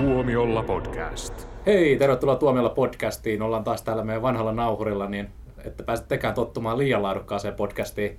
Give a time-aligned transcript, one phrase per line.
[0.00, 1.48] Tuomiolla podcast.
[1.66, 3.42] Hei, tervetuloa Tuomiolla podcastiin.
[3.42, 5.28] Ollaan taas täällä meidän vanhalla nauhurilla, niin
[5.64, 8.18] että pääset tekään tottumaan liian laadukkaaseen podcastiin.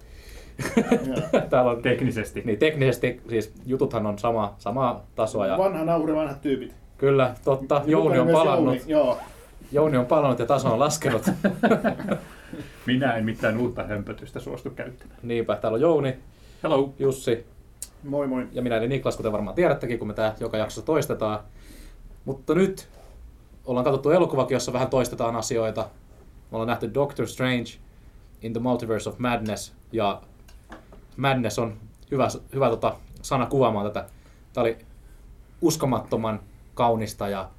[1.49, 2.41] täällä on Teknisesti.
[2.45, 5.47] Niin teknisesti, siis jututhan on sama, samaa tasoa.
[5.47, 6.73] Ja Vanha nauhuri, vanhat tyypit.
[6.97, 8.75] kyllä, totta, Jouni on palannut.
[8.75, 9.17] Jouni, Joo.
[9.71, 11.23] Jouni on palannut ja taso on laskenut.
[12.85, 15.19] Minä en mitään uutta hömpötystä suostu käyttämään.
[15.23, 16.15] Niinpä, täällä on Jouni,
[16.63, 16.93] Hello.
[16.99, 17.45] Jussi
[18.03, 18.47] Moi moi.
[18.51, 21.39] ja minä eli Niklas, kuten varmaan tiedättekin, kun me tää joka jaksossa toistetaan.
[22.25, 22.89] Mutta nyt
[23.65, 25.81] ollaan katsottu elokuvakin, jossa vähän toistetaan asioita.
[26.51, 27.71] Me ollaan nähty Doctor Strange
[28.41, 30.21] in the Multiverse of Madness, ja
[31.17, 31.73] Madness on
[32.11, 34.05] hyvä, hyvä tota, sana kuvaamaan tätä.
[34.53, 34.77] Tämä oli
[35.61, 36.39] uskomattoman
[36.73, 37.49] kaunista ja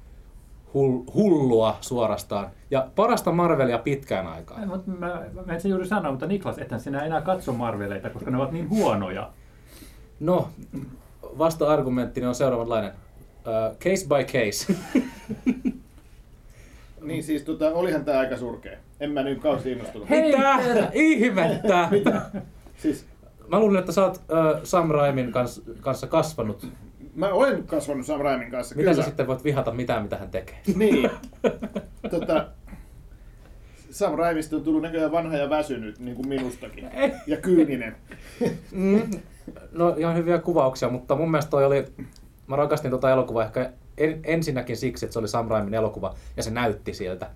[0.73, 2.49] hull, hullua suorastaan.
[2.71, 4.67] Ja parasta Marvelia pitkään aikaan.
[4.67, 8.31] Mutta mä, mä en se juuri sanoa, mutta Niklas, ethän sinä enää katso Marveleita, koska
[8.31, 9.31] ne ovat niin huonoja.
[10.19, 10.49] No,
[11.37, 12.91] vasta-argumenttini on seuraavanlainen.
[13.47, 14.73] Uh, case by case.
[17.01, 18.77] Niin siis tota, olihan tää aika surkea.
[18.99, 20.09] En mä nyt kauheasti innostunut.
[20.09, 21.89] Mitä ihmettä?
[22.81, 23.05] Siis
[23.47, 26.67] Mä luulen, että sä oot uh, Sam Raimin kanssa, kanssa kasvanut.
[27.15, 29.03] mä olen kasvanut Sam Raimin kanssa, Mitä kyllä.
[29.03, 30.57] sä sitten voit vihata mitään, mitä hän tekee?
[30.75, 31.09] Niin.
[32.09, 32.47] tota,
[33.91, 36.89] Sam Raimista on tullut näköjään vanha ja väsynyt, niin kuin minustakin.
[37.27, 37.95] Ja kyyninen.
[38.71, 39.11] Mm.
[39.71, 41.85] No ihan hyviä kuvauksia, mutta mun mielestä toi oli...
[42.47, 46.43] Mä rakastin tota elokuvaa ehkä en, ensinnäkin siksi, että se oli Sam Raimin elokuva ja
[46.43, 47.29] se näytti siltä.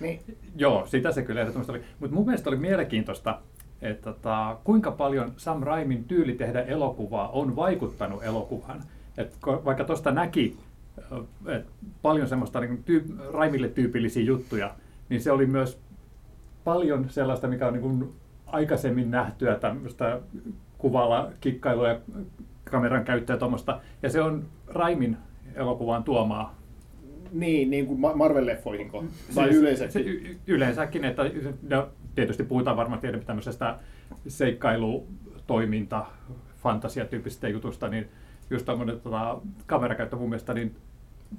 [0.00, 0.20] Niin.
[0.56, 1.82] Joo, sitä se kyllä ehdottomasti oli.
[2.00, 3.40] Mutta mun mielestä oli mielenkiintoista,
[3.82, 8.82] että tota, kuinka paljon Sam Raimin tyyli tehdä elokuvaa on vaikuttanut elokuvan.
[9.18, 10.56] Et vaikka tuosta näki
[11.46, 11.66] et
[12.02, 14.74] paljon semmoista niin tyy- Raimille tyypillisiä juttuja,
[15.08, 15.78] niin se oli myös
[16.64, 18.12] paljon sellaista, mikä on niin kuin
[18.46, 20.20] aikaisemmin nähtyä tämmöistä
[20.78, 22.00] kuvalla kikkailua ja
[22.64, 23.80] kameran käyttöä tuommoista.
[24.02, 24.44] Ja se on
[24.74, 25.16] Raimin
[25.54, 26.54] elokuvaan tuomaa
[27.32, 29.04] Niin, niin kuin Ma- Marvel-leffoihinko?
[29.34, 29.92] Tai Siis yleensäkin?
[29.92, 31.22] Se, y- yleensäkin, että
[31.70, 33.78] no, tietysti puhutaan varmaan tiedä tämmöisestä
[34.28, 36.06] seikkailutoiminta,
[36.62, 38.08] fantasiatyyppisestä jutusta, niin
[38.50, 40.74] just tämmöinen tota, kamerakäyttö mun mielestä, niin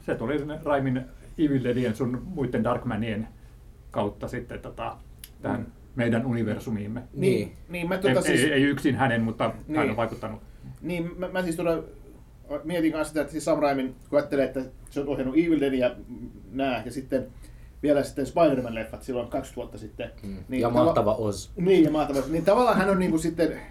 [0.02, 1.02] se tuli sinne Raimin
[1.38, 3.28] Evil Deadien sun muiden Darkmanien
[3.92, 4.98] kautta sitten tota,
[5.42, 5.66] tähän Mm.
[5.96, 7.02] meidän universumiimme.
[7.14, 7.52] Niin.
[7.70, 8.44] Niin, mä Ei, tota siis...
[8.44, 9.90] ei, ei yksin hänen, mutta hän Niin.
[9.90, 10.42] on vaikuttanut.
[10.82, 11.84] Niin, mä, mä siis todella
[12.64, 15.74] mietin kanssa sitä, että siis Sam Raimin, kun ajattelee, että se on ohjannut Evil Dead
[15.74, 15.96] ja
[16.52, 17.28] nää, ja sitten
[17.84, 20.12] vielä sitten Spider-Man-leffat silloin 20 vuotta sitten.
[20.24, 20.38] Mm.
[20.50, 21.50] ja tava- mahtava Oz.
[21.56, 22.20] Niin, ja mahtava.
[22.30, 23.62] Niin tavallaan hän on niinku sitten,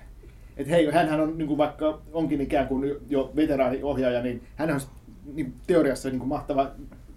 [0.56, 4.80] että hei, hänhän on niinku vaikka onkin ikään kuin jo veteraaniohjaaja, niin hän on
[5.34, 6.70] niin teoriassa niinku mahtava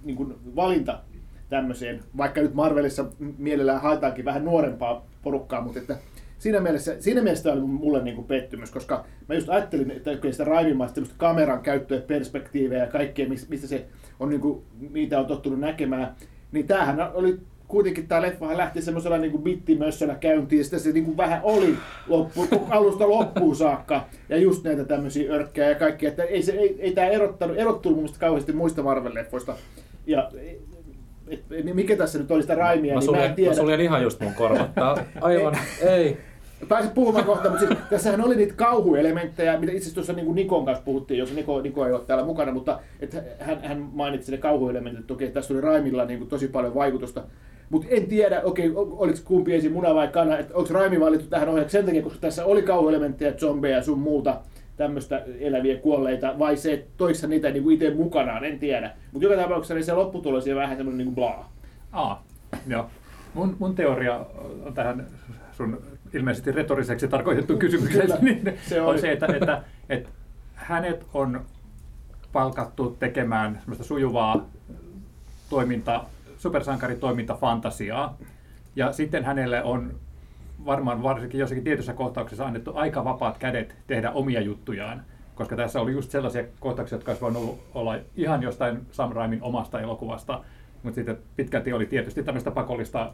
[0.04, 1.00] niinku valinta
[1.50, 3.06] tämmöiseen, vaikka nyt Marvelissa
[3.38, 5.98] mielellään haetaankin vähän nuorempaa porukkaa, mutta että
[6.38, 10.34] siinä mielessä, siinä mielessä tämä oli mulle niinku pettymys, koska mä just ajattelin, että oikein
[10.34, 13.86] sitä raivimaista kameran käyttöä, perspektiivejä ja kaikkea, mis- mistä se
[14.20, 16.16] on niinku, niitä on tottunut näkemään,
[16.52, 21.06] niin tämähän oli kuitenkin tämä leffahan lähti semmoisella niin bittimössönä käyntiin, ja sitten se niin
[21.06, 21.76] kuin vähän oli
[22.08, 26.76] loppu, alusta loppuun saakka, ja just näitä tämmöisiä örkkejä ja kaikkea, että ei, se, ei,
[26.80, 29.54] ei tämä erottanut, erottunut mun mielestä kauheasti muista Marvel-leffoista,
[30.06, 30.32] ja
[31.28, 33.52] et, et, niin mikä tässä nyt oli sitä raimia, Mä niin mä en suljen, tiedä.
[33.52, 34.72] mä suljen ihan just mun korvat.
[35.22, 36.18] Aivan, ei.
[36.70, 40.66] Pääsit puhumaan kohta, mutta siis, tässähän oli niitä kauhuelementtejä, mitä itse asiassa tuossa niin Nikon
[40.66, 44.38] kanssa puhuttiin, jos Niko, Niko ei ole täällä mukana, mutta että hän, hän mainitsi ne
[44.38, 47.24] kauhuelementit, että okei, tässä oli Raimilla niin kuin tosi paljon vaikutusta.
[47.70, 51.28] Mutta en tiedä, okei, ol- oliko kumpi ensin muna vai kana, että onko Raimi valittu
[51.30, 54.38] tähän ohjaajaksi sen takia, koska tässä oli kauhuelementtejä, zombeja ja sun muuta
[54.78, 58.92] tämmöistä eläviä kuolleita, vai se, että niitä niin kuin itse mukanaan, en tiedä.
[59.12, 61.52] Mutta joka tapauksessa niin se lopputulos oli vähän semmoinen niin kuin blaa.
[61.92, 62.26] Aa,
[62.68, 62.86] joo.
[63.34, 64.26] Mun, mun teoria
[64.66, 65.08] on tähän
[65.52, 65.82] sun
[66.14, 70.10] ilmeisesti retoriseksi tarkoitettu kysymykseen, niin se on se, että, että, että
[70.54, 71.46] hänet on
[72.34, 74.50] palkattu tekemään semmoista sujuvaa
[75.50, 76.04] toiminta,
[76.38, 78.18] supersankaritoimintafantasiaa,
[78.76, 79.96] ja sitten hänelle on
[80.66, 85.04] varmaan varsinkin jossakin tietyssä kohtauksessa annettu aika vapaat kädet tehdä omia juttujaan,
[85.36, 89.82] koska tässä oli just sellaisia kohtauksia, jotka olisi voinut olla ihan jostain Sam Raimin omasta
[89.82, 90.44] elokuvasta,
[90.84, 93.14] mutta sitten pitkälti oli tietysti tämmöistä pakollista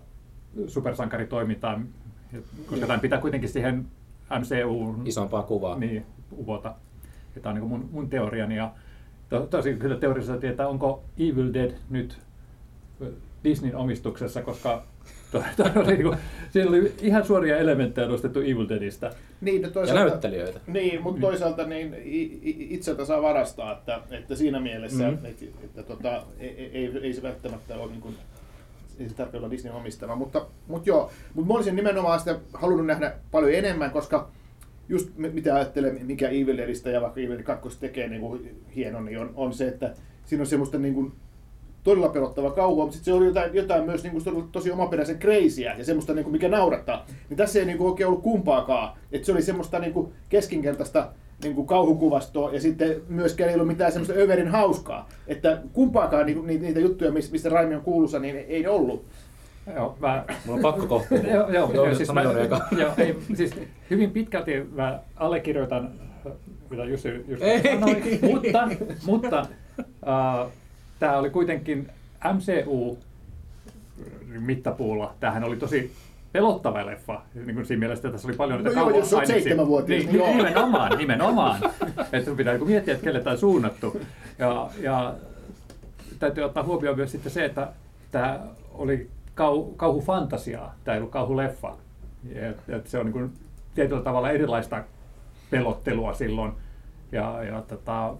[0.67, 1.81] supersankaritoimintaa,
[2.65, 3.85] koska tämä pitää kuitenkin siihen
[4.39, 5.77] MCU Isompaa kuvaa.
[5.79, 6.75] niin, uvota.
[7.35, 8.55] Ja Tämä on niin mun, mun teoriani.
[8.55, 8.71] Ja
[9.29, 12.17] to, tosi kyllä teoriassa että onko Evil Dead nyt
[13.43, 14.83] Disneyn omistuksessa, koska
[15.31, 16.17] to, to oli, niin kuin,
[16.51, 19.11] siinä oli ihan suoria elementtejä nostettu Evil Deadistä.
[19.41, 20.59] Niin, no Ja toisaalta, näyttelijöitä.
[20.67, 25.19] Niin, mutta toisaalta niin i- i- itseltä saa varastaa, että, että siinä mielessä, Mhm.
[25.19, 25.25] mm.
[25.25, 28.15] että, että tota, ei, ei, ei, se välttämättä ole niin kuin,
[28.99, 32.85] ei se tarvitse olla Disney omistama, mutta, mutta joo, mutta mä olisin nimenomaan sitä halunnut
[32.85, 34.29] nähdä paljon enemmän, koska
[34.89, 36.57] just mitä ajattelee, mikä Evil
[36.93, 39.93] ja vaikka Evil Dead 2 tekee niin kuin hieno, niin on, on se, että
[40.25, 41.13] siinä on semmoista niin kuin,
[41.83, 45.75] todella pelottava kauhua, mutta sitten se oli jotain, jotain myös niin kuin, tosi omaperäisen crazyä
[45.77, 47.05] ja semmoista, niin kuin, mikä naurattaa.
[47.29, 48.97] Niin tässä ei niin kuin, oikein ollut kumpaakaan.
[49.11, 51.11] että se oli semmoista niin kuin, keskinkertaista
[51.43, 55.09] niin kuin, kauhukuvastoa ja sitten myöskään ei ollut mitään semmoista överin hauskaa.
[55.27, 59.05] Että kumpaakaan niin, niitä juttuja, missä, mistä Raimi on kuulussa, niin ei ollut.
[59.75, 61.17] Joo, mä, Mulla on pakko kohtua.
[61.33, 62.21] joo, joo, Joo, siis, mä,
[62.81, 63.55] joo, ei, siis
[63.89, 65.91] hyvin pitkälti mä allekirjoitan,
[66.69, 67.61] mitä Jussi just Ei.
[67.63, 68.69] sanoi, mutta,
[69.05, 69.39] mutta
[69.79, 70.51] äh,
[70.99, 71.89] tämä oli kuitenkin
[72.33, 72.97] MCU
[74.39, 75.13] mittapuulla.
[75.19, 75.91] Tämähän oli tosi
[76.33, 77.21] pelottava leffa.
[77.35, 80.07] Niin kuin siinä mielessä, että tässä oli paljon No niitä joo, jos olet seitsemänvuotias, niin,
[80.07, 80.35] niin joo.
[80.35, 81.59] nimenomaan, nimenomaan.
[82.13, 84.01] että sun pitää niinku miettiä, että kelle tämä on suunnattu.
[84.39, 85.13] Ja, ja
[86.19, 87.67] täytyy ottaa huomioon myös sitten se, että
[88.11, 88.39] tämä
[88.73, 91.75] oli kau, kauhufantasiaa, tämä ei ollut kauhuleffa.
[92.35, 93.33] Et, et se on niin kuin
[93.75, 94.83] tietyllä tavalla erilaista
[95.49, 96.51] pelottelua silloin.
[97.11, 98.13] Ja, ja tota,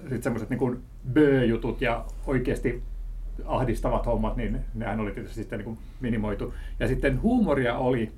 [0.00, 0.82] sitten semmoiset niin
[1.12, 2.82] bö-jutut ja oikeasti
[3.44, 6.54] ahdistavat hommat, niin nehän oli tietysti sitten niin kuin minimoitu.
[6.80, 8.12] Ja sitten huumoria oli,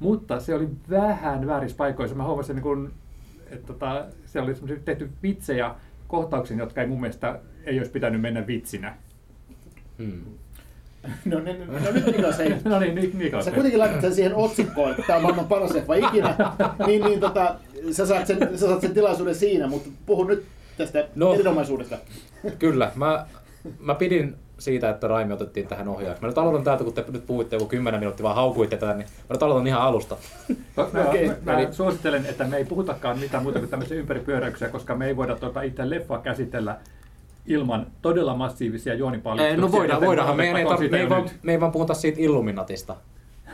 [0.00, 2.16] mutta se oli vähän väärissä paikoissa.
[2.16, 2.90] Mä huomasin, niin kuin,
[3.50, 5.74] että tota, se oli tehty vitsejä
[6.08, 8.94] kohtauksiin, jotka ei mun mielestä ei olisi pitänyt mennä vitsinä.
[9.98, 10.24] Hmm.
[11.24, 12.56] No, no, no, no nyt Niklas, hei.
[12.64, 13.44] No niin, Nik- Niklas.
[13.44, 16.36] Sä kuitenkin laitat sen siihen otsikkoon, että tämä on maailman paras leffa ikinä,
[16.86, 17.54] niin, niin tota,
[17.92, 20.44] sä, saat sen, sä saat sen tilaisuuden siinä, mutta puhu nyt
[20.76, 21.34] tästä no.
[21.34, 21.98] erinomaisuudesta.
[22.58, 23.26] Kyllä, mä,
[23.80, 26.22] mä pidin siitä, että Raimi otettiin tähän ohjaajaksi.
[26.22, 29.06] Mä nyt aloitan täältä, kun te nyt puhuitte joku 10 minuuttia vaan haukuitte tätä, niin
[29.06, 30.16] mä nyt aloitan ihan alusta.
[30.76, 31.28] Mä, mä, Okei.
[31.28, 35.06] mä, mä Eli- suosittelen, että me ei puhutakaan mitään muuta kuin tämmöisiä ympäripyöräyksiä, koska me
[35.06, 36.76] ei voida tuota itse leffaa käsitellä
[37.46, 39.54] ilman todella massiivisia juonipaljastuksia.
[39.54, 40.36] Ei, no voidaan, voidaanhan.
[40.36, 41.32] Me ei, me, ei jo vaan, nyt.
[41.42, 42.96] me ei vaan puhuta siitä Illuminatista.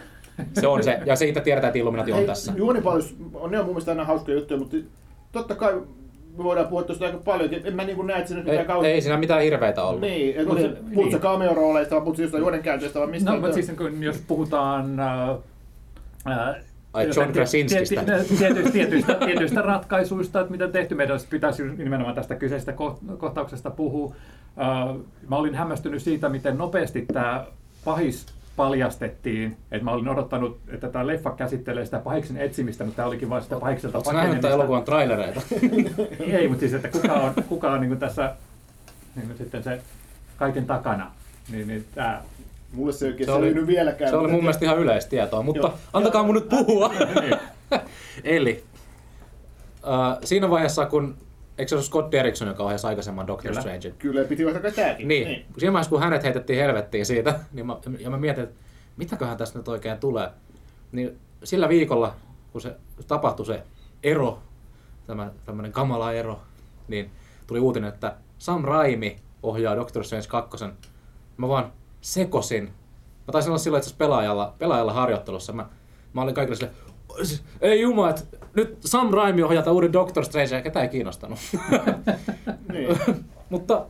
[0.61, 2.53] Se on se, ja siitä tiedetään, että Illuminati on Hei, tässä.
[2.57, 4.77] Juonipalvelus, on, ne on mun mielestä aina hauskoja juttuja, mutta
[5.33, 5.81] totta kai me
[6.45, 7.51] voidaan puhua tuosta aika paljon.
[7.65, 8.93] En mä niin kuin näe, että Ei, mitään kauhean...
[8.95, 10.01] ei siinä mitään hirveitä ollut.
[10.01, 11.23] Niin, että Mut oli, se- puhut sä niin.
[11.23, 13.31] cameo-rooleista, vai puhut sä jostain juonenkäytöstä, vai mistä?
[13.31, 16.55] No, mutta siis kun, jos puhutaan äh, äh,
[16.93, 18.01] Ai, John Krasinskista.
[18.01, 20.95] tiety- tietyistä, tietyistä, tietyistä ratkaisuista, että mitä tehty.
[20.95, 24.15] Meidän pitäisi nimenomaan tästä kyseisestä ko- kohtauksesta puhua.
[24.61, 24.97] Äh,
[25.29, 27.45] Mä olin hämmästynyt siitä, miten nopeasti tämä
[27.85, 29.57] pahis paljastettiin.
[29.73, 33.43] Et mä olin odottanut, että tämä leffa käsittelee sitä pahiksen etsimistä, mutta tämä olikin vain
[33.43, 35.41] sitä pahikselta Oletko nähnyt tämän elokuvan trailereita?
[36.21, 38.35] Ei, mutta siis, että kuka on, kuka on niin kuin tässä
[39.17, 39.81] niin kuin sitten se
[40.37, 41.11] kaiken takana.
[41.53, 42.23] Niin, niin tämä
[42.73, 44.11] Mulle se ei oikein Se oli- vieläkään.
[44.11, 45.79] Se oli mutta mun mielestä ihan yleistietoa, mutta Joo.
[45.93, 46.93] antakaa mun nyt puhua.
[48.25, 48.65] Eli
[49.85, 51.17] uh, siinä vaiheessa, kun
[51.59, 53.61] eikö se ollut Scott Derrickson, joka ohjasi aikaisemman Doctor Kyllä.
[53.61, 53.95] Strangein?
[53.99, 55.09] Kyllä, piti vaikka tääkin.
[55.09, 55.47] Niin.
[55.59, 58.61] Siinä vaiheessa, kun hänet heitettiin helvettiin siitä, niin mä, ja mä mietin, että
[58.97, 60.31] mitäköhän tästä nyt oikein tulee.
[60.93, 62.15] Niin sillä viikolla,
[62.53, 62.77] kun se
[63.07, 63.63] tapahtui se
[64.03, 64.39] ero,
[65.07, 66.41] tämä tämmöinen kamala ero,
[66.89, 67.11] niin
[67.47, 70.65] tuli uutinen, että Sam Raimi ohjaa Doctor Strange 2.
[71.37, 72.65] Mä vaan sekosin.
[73.27, 75.53] Mä taisin olla silloin itse pelaajalla, pelaajalla harjoittelussa.
[75.53, 75.67] Mä,
[76.13, 78.23] mä olin kaikille sille, ei jumala, että
[78.57, 81.39] nyt Sam Raimi ohjaa tämän uuden Doctor Strange ja ketään ei kiinnostanut.
[82.73, 82.99] Niin.
[83.51, 83.87] Mutta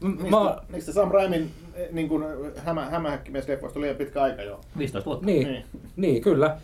[0.00, 2.24] Mistä, mä, mistä Sam Raimin eh, niin kuin,
[2.64, 4.60] hämä, hämähäkkimiesleffoista oli liian pitkä aika jo.
[4.78, 5.26] 15 vuotta.
[5.26, 5.64] Niin, Niin.
[5.96, 6.22] niin.
[6.22, 6.56] kyllä.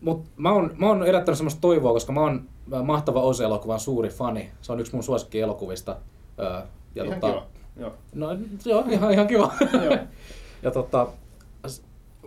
[0.00, 2.44] Mutta mä oon, mä oon erättänyt semmoista toivoa, koska mä oon
[2.74, 4.50] äh, Mahtava Oz-elokuvan suuri fani.
[4.62, 5.96] Se on yksi mun suosikkielokuvista.
[6.40, 6.60] Öö,
[6.94, 7.46] Ja Ihan tota, kiva.
[7.76, 7.92] Joo.
[8.14, 8.28] No
[8.64, 9.52] joo, ihan, ihan kiva.
[9.84, 9.96] Joo.
[10.62, 11.06] ja tota,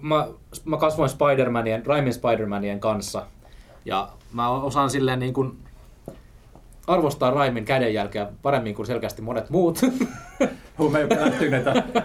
[0.02, 0.28] mä,
[0.66, 3.26] mä kasvoin Spider-Manien, Raimin Spider-Manien kanssa.
[3.86, 5.58] Ja mä osaan silleen niin kuin
[6.88, 9.80] arvostaa Raimin kädenjälkeä paremmin kuin selkeästi monet muut.
[10.78, 10.92] Huh,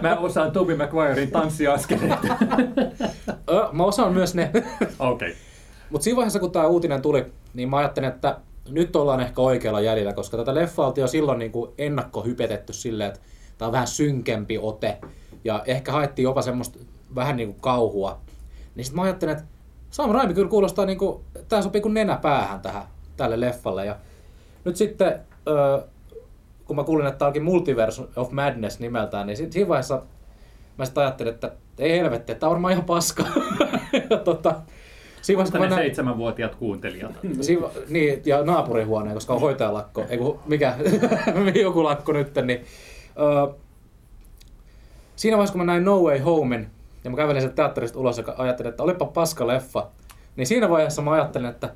[0.01, 2.35] mä, osaan Tobey Maguirein tanssiaskeleita.
[3.71, 4.51] Mä osaan myös ne.
[4.99, 5.29] Okei.
[5.29, 5.33] Okay.
[5.89, 8.37] Mutta siinä vaiheessa, kun tämä uutinen tuli, niin mä ajattelin, että
[8.69, 13.07] nyt ollaan ehkä oikealla jäljellä, koska tätä leffaa oltiin jo silloin niin kuin ennakkohypetetty silleen,
[13.07, 13.19] että
[13.57, 14.97] tämä on vähän synkempi ote.
[15.43, 16.79] Ja ehkä haettiin jopa semmoista
[17.15, 18.19] vähän niin kuin kauhua.
[18.75, 19.47] Niin sitten mä ajattelin, että
[19.91, 22.83] Sam Raimi kyllä kuulostaa niin kuin, tämä sopii kuin nenä päähän tähän,
[23.17, 23.85] tälle leffalle.
[23.85, 23.95] Ja
[24.65, 25.19] nyt sitten,
[26.65, 30.01] kun mä kuulin, että tämä onkin Multiverse of Madness nimeltään, niin si- siinä vaiheessa
[30.77, 33.23] mä sitten ajattelin, että ei helvetti, tämä on varmaan ihan paska.
[34.09, 34.55] ja tota,
[35.21, 37.11] siinä mä ne näin, seitsemänvuotiaat kuuntelijat.
[37.41, 40.75] Siinä, niin, ja naapurihuoneen, koska on hoitajalakko, ei kun, mikä,
[41.61, 42.65] joku lakko nyt, niin
[43.19, 43.53] ö,
[45.15, 46.69] siinä vaiheessa, kun mä näin No Way Homen,
[47.03, 49.87] ja mä kävelin sieltä teatterista ulos ja ajattelin, että olipa paska leffa,
[50.35, 51.69] niin siinä vaiheessa mä ajattelin, että,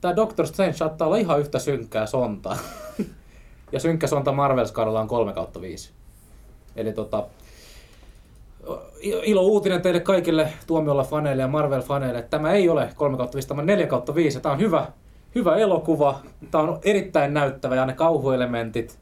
[0.00, 2.56] tämä Doctor Strange saattaa olla ihan yhtä synkkää sontaa.
[3.72, 5.90] ja synkkä sonta Marvel-skaadalla on 3 kautta 5.
[6.76, 7.26] Eli tota,
[9.02, 13.66] ilo uutinen teille kaikille tuomiolla faneille ja Marvel-faneille, tämä ei ole 3 5, tämä on
[13.66, 14.40] 4 5.
[14.40, 14.86] Tämä on hyvä,
[15.34, 16.20] hyvä elokuva.
[16.50, 18.98] Tämä on erittäin näyttävä ja ne kauhuelementit.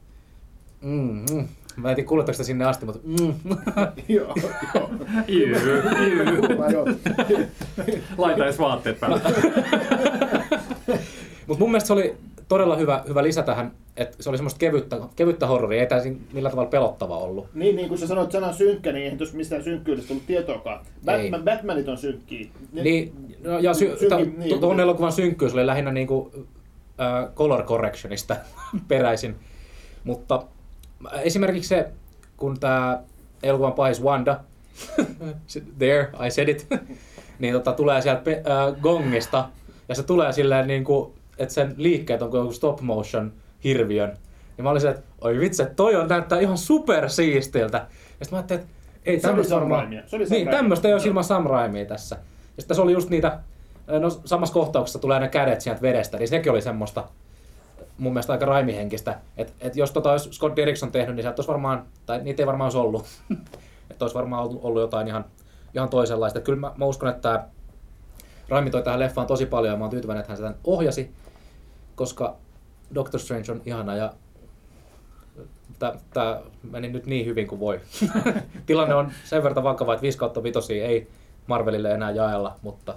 [0.81, 1.47] Mm, mm.
[1.77, 3.33] Mä en tiedä, kuuletteko sitä sinne asti, mutta mm.
[4.15, 4.33] Joo,
[4.75, 4.89] joo.
[5.27, 5.55] Jyy,
[5.99, 7.51] jyy.
[8.17, 9.21] Laita edes vaatteet päälle.
[11.47, 12.15] Mutta mun mielestä se oli
[12.47, 16.17] todella hyvä, hyvä lisä tähän, että se oli semmoista kevyttä, kevyttä horroria, ei tämä siinä
[16.33, 17.47] millään tavalla pelottava ollut.
[17.53, 20.85] Niin, niin kun sä sanoit sanan synkkä, niin eihän tuossa mistään synkkyydestä tullut tietoakaan.
[21.05, 22.47] Batman, Batmanit on synkkiä.
[22.73, 26.31] Ne- Niin, no, ja sy- Synkin- ta- niin, tu- tuon elokuvan synkkyys oli lähinnä niinku,
[27.01, 28.35] äh, color correctionista
[28.87, 29.35] peräisin.
[30.03, 30.43] Mutta
[31.21, 31.89] esimerkiksi se,
[32.37, 32.99] kun tämä
[33.43, 34.39] elokuvan pahis Wanda,
[35.79, 36.67] there, I said it,
[37.39, 39.49] niin tota, tulee sieltä pe- äh, gongista,
[39.89, 44.17] ja se tulee silleen niinku, että sen liikkeet on kuin stop motion hirviön.
[44.57, 47.77] Niin mä olin silleen, että oi vitsi, toi on, näyttää ihan super siistiltä.
[47.77, 48.73] Ja sitten mä ajattelin, että
[49.05, 49.89] ei tämmöistä varmaan...
[50.29, 52.15] Niin, tämmöistä ei ole ilman Sam Raimia tässä.
[52.57, 53.39] Ja sitten se oli just niitä,
[53.99, 57.07] no samassa kohtauksessa tulee ne kädet sieltä vedestä, niin sekin oli semmoista
[57.97, 59.19] mun mielestä aika raimihenkistä.
[59.37, 62.65] Että et jos tota olisi Scott Derrickson tehnyt, niin olisi varmaan, tai niitä ei varmaan
[62.65, 63.05] olisi ollut.
[63.91, 65.25] että olisi varmaan ollut, jotain ihan,
[65.73, 66.39] ihan toisenlaista.
[66.39, 67.47] Et kyllä mä, mä uskon, että tämä
[68.49, 71.11] Raimi toi tähän leffaan tosi paljon ja mä oon tyytyväinen, että hän sitä ohjasi,
[71.95, 72.35] koska
[72.95, 74.13] Doctor Strange on ihana ja
[76.13, 77.79] tämä meni nyt niin hyvin kuin voi.
[78.65, 81.07] Tilanne on sen verran vakava, että 5 kautta 5 ei
[81.47, 82.95] Marvelille enää jaella, mutta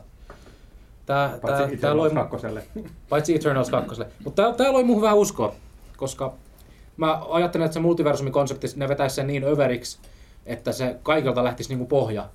[1.10, 2.62] tämä Paitsi tää loi, itse kakkoselle.
[3.08, 4.02] paitsi Eternals 2.
[4.24, 5.54] Mutta tää, tää loi muuhun vähän uskoa,
[5.96, 6.34] koska
[6.96, 9.98] mä ajattelen, että se multiversumin konsepti, ne vetäisi sen niin överiksi,
[10.46, 12.28] että se kaikilta lähtisi niinku pohja.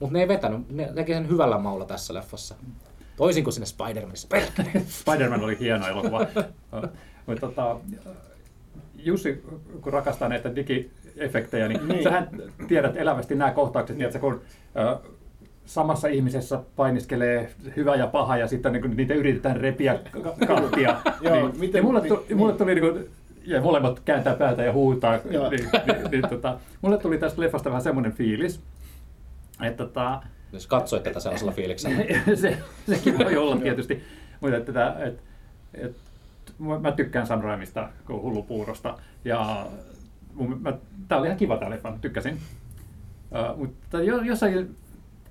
[0.00, 2.54] Mutta ne ei vetänyt, ne teki sen hyvällä maulla tässä leffassa.
[3.16, 4.28] Toisin kuin sinne Spider-Manissa.
[5.02, 6.26] Spider-Man oli hieno elokuva.
[7.26, 7.76] Mutta tota,
[8.94, 9.44] Jussi,
[9.80, 12.02] kun rakastaa näitä digiefektejä, niin, Niin.
[12.02, 12.28] sähän
[12.68, 14.40] tiedät elävästi nämä kohtaukset, niin että kun
[14.76, 14.98] ö,
[15.66, 20.96] samassa ihmisessä painiskelee hyvä ja paha ja sitten niin niitä yritetään repiä ka- kahtia.
[21.22, 23.08] Joo, niin, miten- ja mulle, niin, tuli, mulle tuli niin kuin,
[23.46, 25.18] ja molemmat kääntää päätä ja huutaa.
[25.30, 25.50] Joo.
[25.50, 28.60] Niin, niin, niin, tota, mulle tuli tästä leffasta vähän semmoinen fiilis,
[29.62, 31.96] että tota, Jos katsoit tätä sellaisella fiiliksellä.
[32.34, 34.02] se, sekin voi olla tietysti.
[34.40, 35.22] Mutta että, että, että,
[35.74, 36.00] että
[36.80, 38.98] mä tykkään Sam Raimista kuin hullupuurosta.
[39.24, 39.66] Ja
[40.34, 40.72] mun, mä,
[41.08, 42.38] tää oli ihan kiva tää leffa, tykkäsin.
[43.30, 44.76] Uh, mutta jo, jossain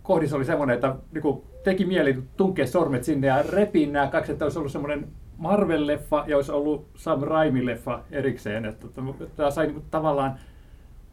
[0.04, 4.46] kohdissa oli semmoinen, että niinku, teki mieli tunkea sormet sinne ja repiä nämä kaksi, että
[4.46, 5.08] olisi ollut semmoinen
[5.38, 8.66] Marvel-leffa ja olisi ollut Sam Raimi-leffa erikseen.
[8.66, 10.40] Että, että tämä sai niinku, tavallaan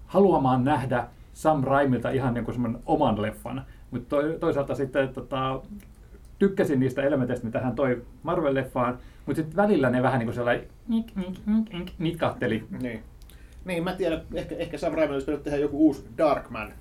[0.06, 3.64] haluamaan nähdä Sam Raimilta ihan niin kuin semmoinen oman leffan.
[3.90, 5.60] Mutta to, toisaalta sitten tota,
[6.38, 8.94] tykkäsin niistä elementeistä, mitä hän toi Marvel-leffaan,
[9.26, 11.16] mutta sitten välillä ne vähän niin kuin sellainen nik.
[12.82, 13.02] Niin.
[13.64, 16.72] Niin, mä tiedän, ehkä, ehkä Sam Raimi olisi pitänyt tehdä joku uusi Darkman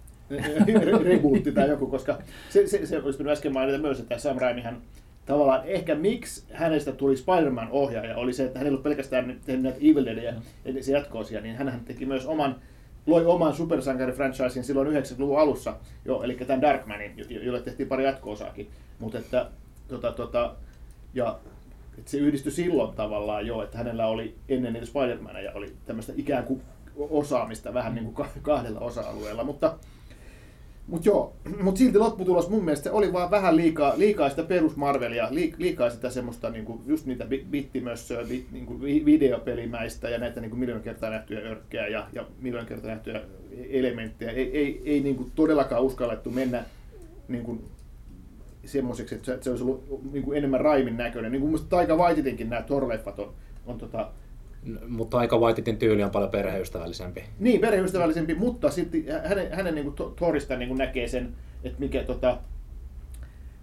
[1.03, 2.17] rebootti tai joku, koska
[2.49, 4.81] se, se, se olisi pitänyt äsken mainita myös, että Sam Raimihan
[5.25, 9.77] tavallaan ehkä miksi hänestä tuli Spider-Man-ohjaaja oli se, että hän ei ollut pelkästään tehnyt näitä
[9.81, 10.33] Evil Deadia
[10.65, 12.55] ja se jatko-osia, niin hän teki myös oman
[13.05, 18.69] loi oman supersankari-franchisin silloin 90-luvun alussa, jo, eli tämän Darkmanin, jo- jolle tehtiin pari jatko-osaakin.
[18.99, 19.47] Mutta että,
[19.87, 20.55] tota, tota,
[21.13, 21.39] ja
[21.97, 26.43] että se yhdistyi silloin tavallaan jo, että hänellä oli ennen niitä Spider-Maneja oli tämmöistä ikään
[26.43, 26.61] kuin
[26.97, 29.77] osaamista vähän niin kuin ka- kahdella osa-alueella, mutta
[30.89, 35.29] mutta joo, mutta silti lopputulos mun mielestä oli vaan vähän liikaa, liikaa sitä perus Marvelia,
[35.29, 40.41] liik- liikaa sitä semmoista niinku, just niitä bi- bittimössöä, bit, niinku vi- videopelimäistä ja näitä
[40.41, 43.21] niinku miljoona kertaa nähtyjä örkkejä ja, ja miljoona kertaa nähtyjä
[43.69, 44.31] elementtejä.
[44.31, 46.63] Ei, ei, ei niinku todellakaan uskallettu mennä
[47.27, 47.61] niinku
[48.65, 51.31] semmoiseksi, että se, se olisi ollut niinku enemmän raimin näköinen.
[51.31, 53.33] Niin kuin musta Taika Waititinkin nämä Thor-leffat on,
[53.65, 54.11] on tota,
[54.87, 57.23] Mutta aika Waititin tyyli on paljon perheystävällisempi.
[57.39, 60.11] niin, perheystävällisempi, mutta sitten hänen, hänen niin kuin
[60.57, 62.37] niin kuin näkee sen, että mikä, tota,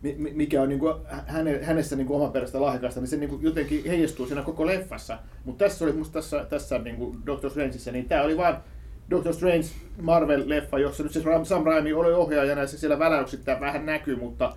[0.02, 0.94] mi- mi- mikä on niin kuin
[1.26, 5.18] häne, hänessä niin kuin omaperäistä lahjakasta, niin se niin kuin jotenkin heijastuu siinä koko leffassa.
[5.44, 8.62] Mutta tässä oli musta tässä, tässä niin kuin Doctor Strangeissa, niin tämä oli vaan
[9.10, 9.66] Doctor Strange
[10.02, 14.16] Marvel-leffa, jossa nyt se Ram- Sam Raimi oli ohjaajana ja se siellä väläyksittäin vähän näkyy,
[14.16, 14.56] mutta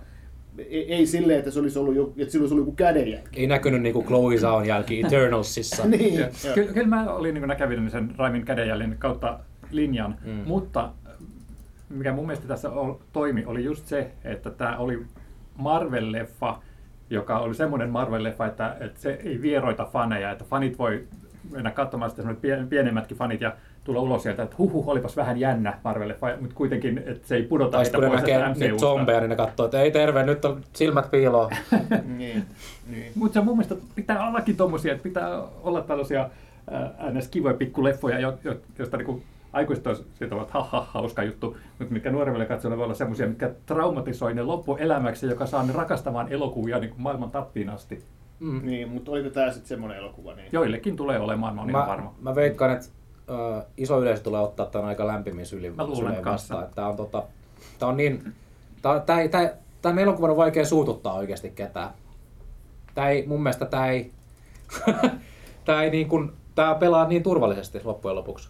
[0.58, 3.40] ei, ei silleen, että se olisi ollut, jo, että sillä olisi ollut joku kädenjälki.
[3.40, 5.86] Ei näkynyt niinku Chloe Zaun jälki Eternalsissa.
[5.88, 9.38] niin, kyllä, kyllä mä olin niin näkävinen sen Raimin kädenjäljen kautta
[9.70, 10.30] linjan, Mm.
[10.46, 10.90] mutta
[11.88, 15.04] mikä mun mielestä tässä ol, toimi, oli just se, että tämä oli
[15.58, 16.54] Marvel-leffa,
[17.10, 21.04] joka oli semmoinen Marvel-leffa, että, että se ei vieroita faneja, että fanit voi
[21.50, 22.22] mennä katsomaan sitä
[22.68, 27.28] pienemmätkin fanit ja tulla ulos sieltä, että huhuh, olipas vähän jännä Marvel-leffa, mutta kuitenkin, että
[27.28, 29.90] se ei pudota Tai sitten kun ne näkee niitä zombeja, niin ne katsoo, että ei
[29.90, 31.50] terve, nyt on silmät piiloon.
[32.18, 32.44] niin,
[32.90, 33.12] niin.
[33.14, 36.30] Mutta se mun mielestä pitää ollakin tommosia, että pitää olla tällaisia
[36.70, 37.28] ää, ns.
[37.28, 39.22] kivoja pikkuleffoja, jo, jo, joista niinku
[39.52, 43.26] aikuiset olisi siitä ovat ha, ha, hauska juttu, mutta mitkä nuoremmille katsojille voi olla semmoisia,
[43.26, 48.04] mitkä traumatisoi ne loppuelämäksi, joka saa ne rakastamaan elokuvia niin kuin maailman tappiin asti.
[48.40, 48.60] Mm.
[48.64, 50.34] Niin, mutta oliko tämä sitten semmoinen elokuva?
[50.34, 50.48] Niin...
[50.52, 52.14] Joillekin tulee olemaan, mä olen ihan Mä, varma.
[52.20, 52.86] mä veikkaan, että
[53.30, 56.66] ö, iso yleisö tulee ottaa tämän aika lämpimin sylin Mä luulen vastaan.
[56.74, 57.22] Tää on, tota,
[57.78, 58.32] tää on niin,
[58.82, 61.90] tää, tää, ei- tää, tämän elokuvan on vaikea suututtaa oikeasti ketään.
[62.94, 64.10] Tää ei, mun mielestä tää ei,
[65.64, 68.48] tää ei niin kuin, tää pelaa niin turvallisesti loppujen lopuksi.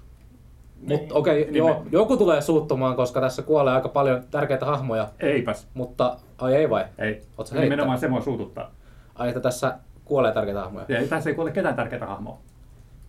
[0.81, 1.01] Niin.
[1.01, 5.09] Mutta okei, okay, Niin joo, joku tulee suuttumaan, koska tässä kuolee aika paljon tärkeitä hahmoja,
[5.21, 6.85] Eipäs, mutta ai ei vai?
[6.99, 7.23] ei.
[7.39, 8.71] Oot sä Nimenomaan se mua suututtaa.
[9.15, 10.87] Ai että tässä kuolee tärkeitä hahmoja.
[10.89, 12.39] Ja tässä ei kuole ketään tärkeää hahmoa.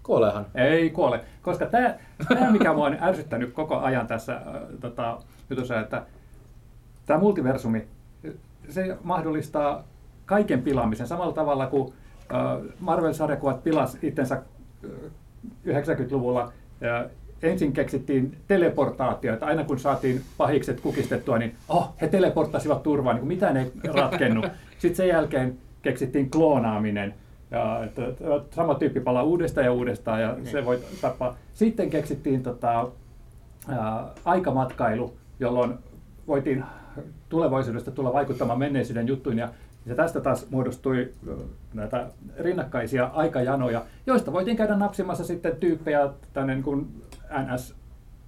[0.03, 0.45] Kuoleehan.
[0.55, 1.95] Ei kuole, koska tämä,
[2.51, 4.41] mikä mua on ärsyttänyt koko ajan tässä
[4.79, 5.17] tota,
[5.49, 6.05] jutussa, että
[7.05, 7.87] tämä multiversumi,
[8.69, 9.83] se mahdollistaa
[10.25, 11.93] kaiken pilaamisen samalla tavalla kuin
[12.79, 14.91] Marvel-sarjakuvat pilas itsensä äh,
[15.67, 16.51] 90-luvulla.
[16.81, 17.05] Ja
[17.41, 23.21] ensin keksittiin teleportaatio, että aina kun saatiin pahikset kukistettua, niin oh, he teleporttasivat turvaan, niin
[23.21, 24.45] kuin mitään ei ratkennut.
[24.79, 27.13] Sitten sen jälkeen keksittiin kloonaaminen,
[27.51, 28.01] ja että
[28.51, 31.35] sama tyyppi palaa uudestaan ja uudestaan ja se voi tappaa.
[31.53, 32.87] Sitten keksittiin tota,
[33.67, 35.73] ää, aikamatkailu, jolloin
[36.27, 36.63] voitiin
[37.29, 39.49] tulevaisuudesta tulla vaikuttamaan menneisyyden juttuihin ja
[39.85, 41.13] ja tästä taas muodostui
[41.73, 42.07] näitä
[42.39, 47.03] rinnakkaisia aikajanoja, joista voitiin käydä napsimassa sitten tyyppejä tänne niin kuin
[47.45, 47.75] NS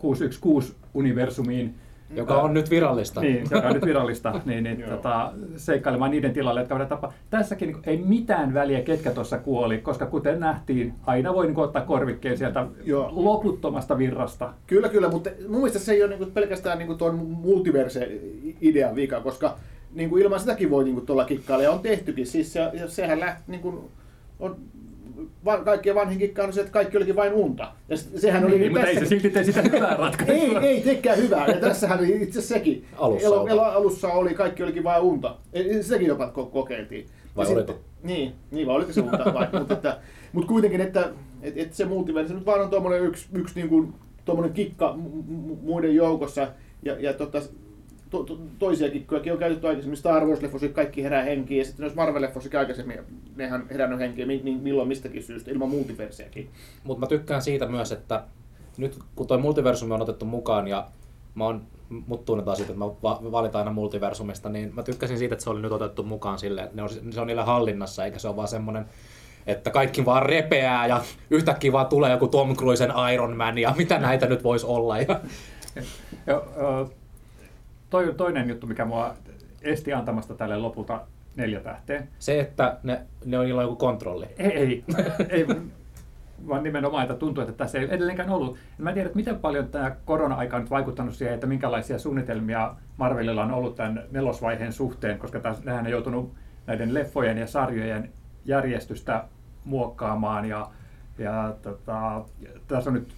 [0.04, 1.70] 616-universumiin.
[2.16, 3.22] Joka on nyt virallista.
[3.22, 7.14] Niin, joka on nyt virallista, niin, niin tota, seikkailemaan niiden tilalle, jotka voidaan tapaa.
[7.30, 11.82] Tässäkin niin ei mitään väliä, ketkä tuossa kuoli, koska kuten nähtiin, aina voi niin ottaa
[11.82, 13.10] korvikkeen sieltä Joo.
[13.12, 14.54] loputtomasta virrasta.
[14.68, 19.58] Kyllä, kyllä, mutta mun mielestä se ei ole niinku pelkästään niinku tuon multiverse-idean vika, koska
[19.94, 22.28] niinku ilman sitäkin voi niinku tuolla kikkailla, ja on tehtykin.
[22.28, 23.92] Siis se, ja sehän lähti, niinku,
[24.40, 24.56] on,
[25.66, 27.72] kaikkien vanhin kikka on se, että kaikki olikin vain unta.
[27.90, 30.36] Ja se- sehän oli Niin, mutta ei se silti tee sitä hyvää ratkaisua.
[30.36, 31.48] ei, ei tekään hyvää.
[31.48, 32.86] Ja tässähän oli itse sekin.
[32.98, 33.50] Alussa Elo, oli.
[33.50, 35.36] elo, alussa oli, kaikki olikin vain unta.
[35.54, 37.06] E- Sekin jopa ko- kokeiltiin.
[37.36, 37.60] Vai oliko?
[37.60, 39.48] sitten- Niin, niin vai oliko se unta vai?
[39.60, 39.98] mutta, että,
[40.34, 41.10] mutta kuitenkin, että,
[41.42, 43.94] että, että se multiverse nyt vaan on tuommoinen yksi, yksi niin kuin,
[44.26, 46.48] tuommoinen kikka mu- mu- muiden joukossa.
[46.84, 47.42] Ja, ja tota,
[48.14, 49.98] to, to, toisia kikkojakin on käytetty aikaisemmin.
[49.98, 53.00] Star Wars-leffossa kaikki herää henkiin, ja sitten noissa Marvel-leffossakin aikaisemmin
[53.36, 56.50] nehän herännyt henkiin mi- mi- milloin mistäkin syystä, ilman multiverseäkin.
[56.84, 58.24] Mutta mä tykkään siitä myös, että
[58.78, 60.88] nyt kun toi multiversumi on otettu mukaan ja
[61.36, 61.62] mä oon,
[62.08, 65.50] mut tunnetaan siitä, että mä va- valitaan aina multiversumista, niin mä tykkäsin siitä, että se
[65.50, 68.36] oli nyt otettu mukaan silleen, että ne on, se on niillä hallinnassa, eikä se ole
[68.36, 68.86] vaan semmonen,
[69.48, 74.00] että kaikki vaan repeää ja yhtäkkiä vaan tulee joku Tom Cruisen Iron Man ja mitä
[74.00, 75.00] näitä nyt voisi olla.
[75.00, 75.20] Ja,
[76.28, 76.86] Ja, ö,
[77.94, 79.14] toi, toinen juttu, mikä mua
[79.62, 81.02] esti antamasta tälle lopulta
[81.36, 82.04] neljä tähteä.
[82.20, 84.26] se, että ne, ne on, on joku kontrolli.
[84.38, 84.84] Ei, ei,
[85.30, 85.48] ei
[86.48, 88.58] vaan nimenomaan, että tuntuu, että tässä ei edelleenkään ollut.
[88.78, 93.44] Mä en tiedä, että miten paljon tämä korona-aika on vaikuttanut siihen, että minkälaisia suunnitelmia Marvelilla
[93.44, 96.34] on ollut tämän nelosvaiheen suhteen, koska tässä nehän on joutunut
[96.68, 98.12] näiden leffojen ja sarjojen
[98.46, 99.24] järjestystä
[99.66, 100.70] muokkaamaan ja,
[101.18, 102.26] ja tota,
[102.68, 103.16] tässä on nyt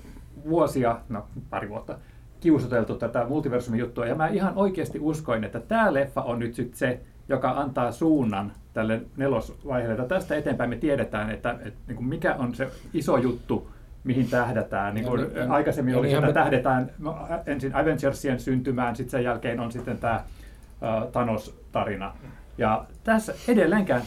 [0.50, 1.98] vuosia, no pari vuotta,
[2.46, 6.74] kiusoteltu tätä multiversumin juttua, ja mä ihan oikeasti uskoin, että tämä leffa on nyt sit
[6.74, 10.02] se, joka antaa suunnan tälle nelosvaiheelle.
[10.02, 13.70] Että tästä eteenpäin me tiedetään, että, että niin kuin mikä on se iso juttu,
[14.04, 14.94] mihin tähdätään.
[14.94, 19.12] Niin kuin Ja niin- aikaisemmin ja oli, että me- tähdetään no, ensin Avengersien syntymään, sitten
[19.12, 22.14] sen jälkeen on sitten tämä uh, Thanos-tarina.
[22.58, 24.02] Ja tässä edelleenkään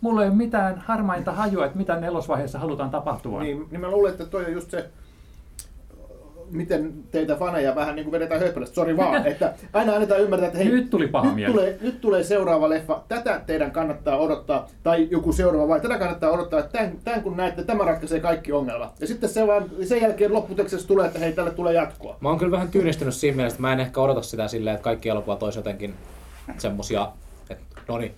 [0.00, 3.42] mulla ei ole mitään harmainta hajua, että mitä nelosvaiheessa halutaan tapahtua.
[3.42, 4.90] Niin, niin mä luulen, että toi on just se,
[6.54, 10.58] miten teitä faneja vähän niin kuin vedetään höpölästä, sori vaan, että aina annetaan ymmärtää, että
[10.58, 11.52] hei, Nyt tuli paha nyt mieli.
[11.52, 16.30] tulee, nyt tulee seuraava leffa, tätä teidän kannattaa odottaa, tai joku seuraava vai tätä kannattaa
[16.30, 19.00] odottaa, että tämän, tämän kun näette, tämä ratkaisee kaikki ongelmat.
[19.00, 22.16] Ja sitten se vaan, sen jälkeen lopputekstissä tulee, että hei, tälle tulee jatkoa.
[22.20, 24.84] Mä oon kyllä vähän tyynistynyt siinä mielessä, että mä en ehkä odota sitä silleen, että
[24.84, 25.94] kaikki elokuvat olisi jotenkin
[26.58, 27.08] semmosia,
[27.50, 28.14] että no niin,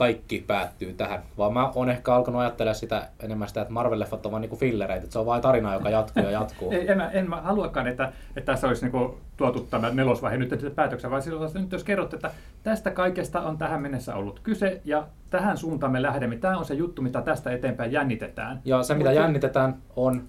[0.00, 1.22] kaikki päättyy tähän.
[1.38, 5.04] Vaan mä oon ehkä alkanut ajattelemaan sitä enemmän sitä, että Marvel-leffat on vaan niinku fillereitä,
[5.04, 6.70] että se on vain tarina, joka jatkuu ja jatkuu.
[6.72, 10.72] Ei, en, mä, en mä haluakaan, että, että tässä olisi niinku tuotu tämä nelosvaihe nyt
[10.74, 12.30] päätöksen, vaan silloin nyt jos kerrot, että
[12.62, 16.36] tästä kaikesta on tähän mennessä ollut kyse ja tähän suuntaan me lähdemme.
[16.36, 18.60] Tämä on se juttu, mitä tästä eteenpäin jännitetään.
[18.64, 20.22] Ja se, mitä jännitetään, on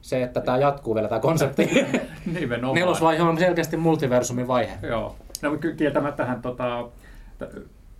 [0.00, 1.70] se, että tämä jatkuu vielä tämä konsepti.
[2.40, 2.74] Nimenomaan.
[2.74, 4.78] Nelosvaihe on selkeästi multiversumin vaihe.
[4.82, 5.16] Joo.
[5.42, 6.88] No, kieltämättähän tota,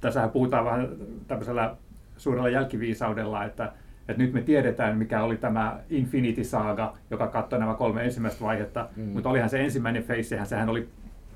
[0.06, 0.88] tässähän puhutaan vähän
[1.28, 1.76] tämmöisellä
[2.16, 3.72] suurella jälkiviisaudella, että,
[4.08, 8.88] että nyt me tiedetään, mikä oli tämä Infinity Saga, joka katsoi nämä kolme ensimmäistä vaihetta,
[8.96, 9.02] mm.
[9.02, 10.88] mutta olihan se ensimmäinen face, sehän oli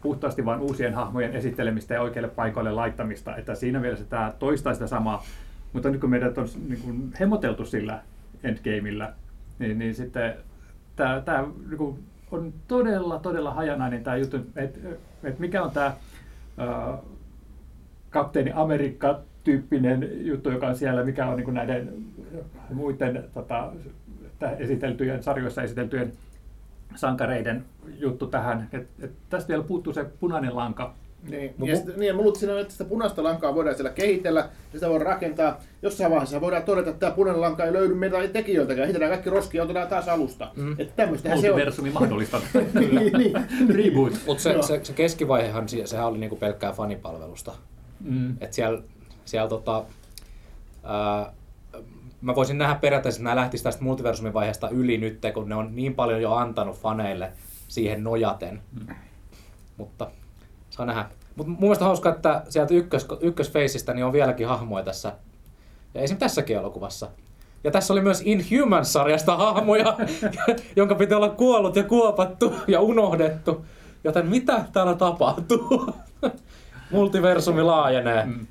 [0.02, 4.86] puhtaasti vain uusien hahmojen esittelemistä ja oikeille paikoille laittamista, että siinä mielessä tämä toistaa sitä
[4.86, 5.24] samaa,
[5.72, 8.02] mutta nyt kun meidät on niin kuin hemoteltu sillä
[8.42, 9.12] endgameillä,
[9.58, 10.34] niin, niin sitten
[10.96, 14.78] tämä, tämä niin kuin on todella, todella hajanainen tämä juttu, että
[15.24, 15.92] et mikä on tämä
[18.10, 21.92] kapteeni Amerikka-tyyppinen juttu, joka on siellä, mikä on niin näiden
[22.72, 23.72] muiden tota,
[24.58, 26.12] esiteltyjen, sarjoissa esiteltyjen
[26.96, 27.64] sankareiden
[27.98, 28.68] juttu tähän.
[28.72, 30.94] Et, et tästä vielä puuttuu se punainen lanka.
[31.30, 33.90] Niin, No ja, mu- sit, niin, ja mä luulen, että sitä punaista lankaa voidaan siellä
[33.90, 35.60] kehitellä, ja sitä voidaan rakentaa.
[35.82, 38.86] Jossain vaiheessa voidaan todeta, että tämä punainen lanka ei löydy meiltä tekijöiltäkään.
[38.86, 40.52] Hitetään kaikki roskia ja otetaan taas alusta.
[40.56, 40.72] Mm.
[40.78, 41.52] Että tämmöistähän se on.
[41.54, 42.40] Multiversumi mahdollista.
[42.80, 43.32] niin, niin.
[43.74, 44.12] Reboot.
[44.26, 47.52] Mutta se, se, se, keskivaihehan, se- sehän oli niinku pelkkää fanipalvelusta.
[48.00, 48.36] Mm.
[48.40, 48.82] Et siellä,
[49.24, 49.84] siellä tota,
[50.82, 51.32] ää,
[52.20, 55.76] mä voisin nähdä periaatteessa, että nämä lähtisivät tästä multiversumin vaiheesta yli nyt, kun ne on
[55.76, 57.32] niin paljon jo antanut faneille
[57.68, 58.62] siihen nojaten.
[58.72, 58.94] Mm.
[59.76, 60.10] Mutta
[60.70, 61.06] saa nähdä.
[61.36, 65.12] Mutta mun mielestä hauska, että sieltä ykkös, ykkösfeisistä niin on vieläkin hahmoja tässä.
[65.94, 66.18] Ja esim.
[66.18, 67.08] tässäkin elokuvassa.
[67.64, 69.96] Ja tässä oli myös Inhumans-sarjasta hahmoja,
[70.76, 73.66] jonka piti olla kuollut ja kuopattu ja unohdettu.
[74.04, 75.94] Joten mitä täällä tapahtuu?
[76.90, 78.24] Multiversumi laajenee.
[78.26, 78.46] Mm.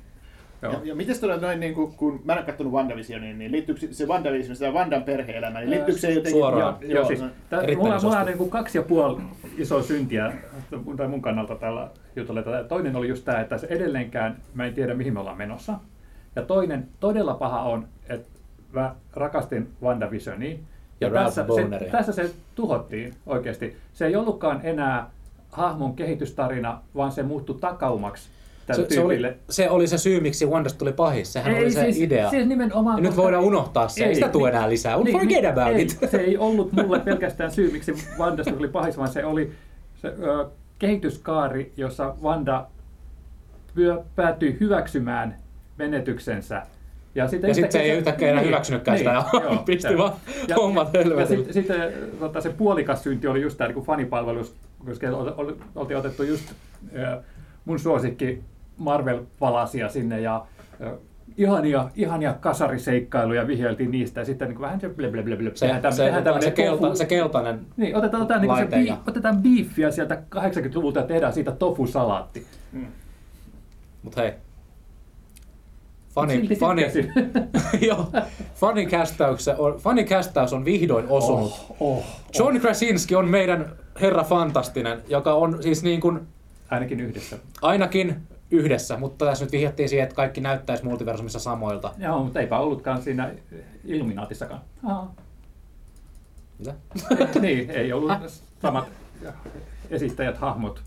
[0.62, 0.72] Joo.
[0.72, 3.80] Ja, ja miten tuolla noin, niin kun, kun mä en ole katsonut WandaVisionia, niin liittyykö
[3.90, 6.32] se WandaVision, se Vandan perhe-elämä, niin liittyykö se jotenkin...
[6.32, 6.76] Suoraan.
[6.80, 9.20] Joo, joo, siis, tää, mulla, mulla on niin kuin kaksi ja puoli
[9.58, 10.32] isoa syntiä
[10.86, 12.42] mun- tai mun kannalta tällä jutulla.
[12.42, 15.74] Tätä- Toinen oli just tämä, että se edelleenkään mä en tiedä mihin me ollaan menossa.
[16.36, 18.28] Ja toinen todella paha on, että
[18.72, 20.60] mä rakastin WandaVisioniin.
[21.00, 23.76] Ja tässä, Ralph se, tässä se tuhottiin oikeasti.
[23.92, 25.10] Se ei ollutkaan enää
[25.50, 28.28] hahmon kehitystarina, vaan se muuttui takaumaksi
[28.72, 29.18] Se, se, oli,
[29.50, 31.32] se oli se syy, miksi Wandasta tuli pahis.
[31.32, 32.30] Sehän oli se siis, idea.
[32.30, 34.04] Siis nimenomaan, Ja nyt voidaan unohtaa se.
[34.04, 34.96] Ei sitä tule enää lisää.
[35.12, 35.98] Forget about ei, it.
[36.10, 39.52] Se ei ollut mulle pelkästään syy, miksi Vandasta tuli pahis, vaan se oli
[40.02, 40.46] se ö,
[40.78, 42.66] kehityskaari, jossa Vanda
[43.74, 45.36] pyö, päätyi hyväksymään
[45.78, 46.62] menetyksensä.
[47.14, 49.10] Ja sitten, Ja sit se ei yhtäkkiä enää hyväksynytkään sitä
[49.50, 50.12] ja pisti vaan
[50.56, 51.52] hommat Ja helvetille.
[51.52, 54.54] sitten sit, tota, se puolikas synti oli just tämä niin fanipalvelus,
[54.86, 56.52] koska ol- ol- oltiin otettu just
[57.64, 58.44] mun suosikki
[58.78, 60.46] Marvel-palasia sinne ja
[61.36, 65.50] ihania, ihania kasariseikkailuja vihjailtiin niistä ja sitten niin vähän se ble ble ble ble.
[65.54, 67.60] Se, tehdään se, tehdään se, tämmönen kelta, se keltainen.
[67.76, 72.46] niin, otetaan, otetaan, niin se bi- ja- otetaan biiffiä sieltä 80-luvulta ja tehdään siitä tofu-salaatti.
[74.02, 74.32] Mut hei.
[77.88, 78.06] Joo,
[78.54, 81.52] funny, kästäys, on, funny kästäys on vihdoin osunut.
[81.80, 82.04] Oh, oh,
[82.38, 86.20] John Krasinski on meidän herra fantastinen, joka on siis niin kuin
[86.70, 87.38] Ainakin yhdessä.
[87.62, 88.16] ainakin
[88.50, 91.92] yhdessä, mutta tässä nyt vihjattiin siihen, että kaikki näyttäisi multiversumissa samoilta.
[91.98, 93.30] Joo, mutta eipä ollutkaan siinä
[93.84, 94.60] Illuminaatissakaan.
[94.84, 95.10] Aha.
[96.58, 96.74] Mitä?
[97.40, 98.12] niin, ei ollut
[98.62, 98.84] samat
[99.90, 100.82] esittäjät, hahmot.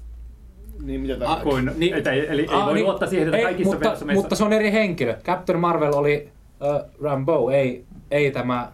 [0.81, 1.43] Niin, mitä Ah, tämä...
[1.43, 3.89] Kuin, niin- että ei, eli ei Ah, voi niin, luottaa siihen, että ei, kaikissa mutta,
[3.89, 4.21] versumeissa...
[4.21, 5.15] mutta se on eri henkilö.
[5.23, 6.29] Captain Marvel oli
[6.61, 8.71] uh, Rambo, ei, ei tämä,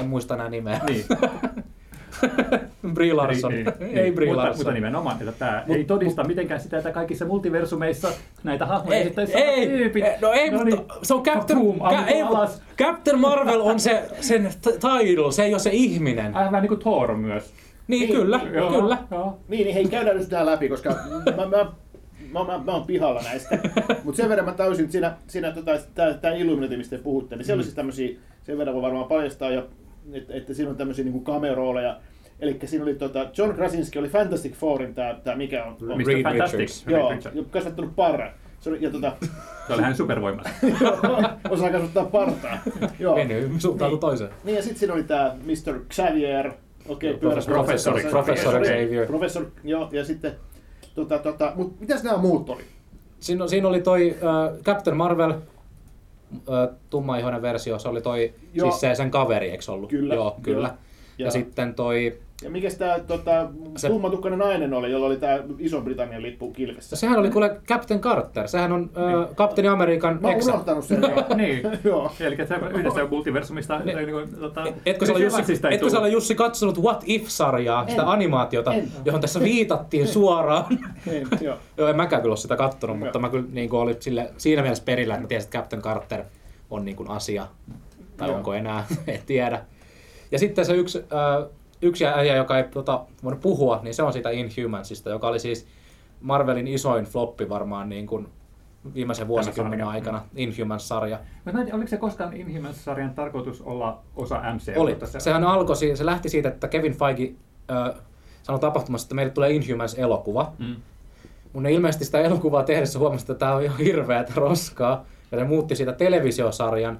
[0.00, 0.80] en muista enää nimeä.
[0.88, 1.04] Niin.
[2.94, 3.52] Brie Larson.
[3.52, 4.14] Niin, niin, ei niin.
[4.14, 4.58] Brie mutta, Larson.
[4.58, 8.08] mutta nimenomaan, että tämä Mut- ei todista mitenkään sitä, että kaikissa multiversumeissa
[8.44, 10.04] näitä hahmoja Ei, esittäisi ei, tyypit.
[10.20, 10.86] no ei, No mutta niin.
[11.02, 12.62] se on Captain, Boom, ammuttu ei, alas.
[12.78, 16.34] Captain Marvel on se, sen title, se ei ole se ihminen.
[16.36, 17.52] Aivan vähän niin kuin Thor myös.
[17.88, 18.98] Niin, Niin, kyllä, Joo, kyllä.
[19.10, 19.38] Joo.
[19.48, 20.90] Niin, niin hei, käydään nyt tää läpi, koska
[21.36, 21.46] mä, mä,
[22.32, 23.58] mä, mä, mä oon pihalla näistä.
[24.04, 27.44] Mutta sen verran mä täysin, siinä, siinä tota, tää, tää Illuminati, mistä te puhutte, niin
[27.44, 29.62] se oli siis tämmösiä, sen verran voi varmaan paljastaa, ja,
[30.12, 31.96] että, että siinä on tämmöisiä niinku cameo-rooleja.
[32.40, 36.06] Eli siinä oli tota, John Krasinski oli Fantastic Fourin tää, tää mikä on, on Mr.
[36.06, 36.58] Reed Fantastic.
[36.58, 36.84] Richards.
[36.86, 37.36] Joo, Richards.
[37.36, 38.32] ja kasvattanut parra.
[38.60, 39.12] Se oli, ja tota,
[39.66, 40.50] Se oli hänen supervoimansa.
[41.50, 42.58] osaa kasvattaa partaa.
[42.98, 43.14] Joo.
[43.14, 44.30] Meni suuntautu toiseen.
[44.44, 45.80] Niin ja sitten siinä oli tämä Mr.
[45.90, 46.52] Xavier,
[46.88, 49.06] okei, Joo, pyörässä professori, professori Xavier.
[49.06, 50.32] Professor, joo, ja sitten,
[50.94, 52.62] tota, tota, mutta mitäs nämä muut oli?
[53.20, 58.70] Siinä, siinä oli toi uh, Captain Marvel, uh, tummaihoinen versio, se oli toi, Joo.
[58.70, 59.90] siis se sen kaveri, eikö ollut?
[59.90, 60.68] Kyllä, Joo, kyllä.
[60.68, 60.76] joo.
[61.18, 65.38] Ja, Ja- sitten toi, Ja mikäs tämä tota, Se- tummatukkainen nainen oli, jolla oli tämä
[65.58, 66.96] Iso-Britannian lippu kilvessä?
[66.96, 70.50] sehän oli kuule Captain Carter, sehän on uh, Kapteeni Amerikan Mä oon eksä.
[70.50, 71.00] unohtanut sen
[71.36, 71.62] niin.
[71.84, 72.12] Joo.
[72.20, 73.78] Eli se yhdessä multiversumista...
[73.78, 78.02] Ne- niin kuin, tota, Etkö sä, ole Jussi, etkö sä Jussi katsonut What If-sarjaa, sitä
[78.02, 78.08] En.
[78.08, 78.88] animaatiota, En.
[79.04, 80.64] johon tässä viitattiin suoraan?
[81.06, 81.56] Niin, joo.
[81.76, 84.84] Joo, en mäkään kyllä ole sitä kattonut, mutta mä kyllä niin oli sille, siinä mielessä
[84.84, 86.24] perillä, että mä tiesin, että Captain Carter
[86.70, 87.46] on niin kuin asia.
[88.16, 88.36] Tai Joo.
[88.36, 89.60] onko enää, en tiedä.
[90.32, 91.50] Ja sitten se yksi, äh,
[91.82, 95.66] yksi äijä, joka ei tota, voinut puhua, niin se on siitä Inhumansista, joka oli siis
[96.20, 98.28] Marvelin isoin floppi varmaan niin kuin
[98.94, 101.18] viimeisen vuosikymmenen aikana, Inhumans-sarja.
[101.34, 104.80] Mutta mä en tiedä, oliko se koskaan Inhumans-sarjan tarkoitus olla osa MCU?
[104.80, 104.96] Oli.
[105.18, 107.32] Sehän alkoi, se lähti siitä, että Kevin Feige
[107.70, 108.00] äh,
[108.42, 110.52] sanoi tapahtumassa, että meille tulee Inhumans-elokuva.
[110.58, 110.76] Mm.
[111.52, 115.04] Mun ne ilmeisesti sitä elokuvaa tehdessä huomasi, että tämä on ihan hirveätä roskaa.
[115.32, 116.98] Ja ne muutti siitä televisiosarjan,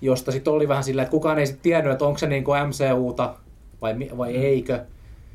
[0.00, 3.34] josta sitten oli vähän silleen, että kukaan ei sitten tiennyt, että onko se niinku MCUta
[3.82, 4.84] vai, vai eikö.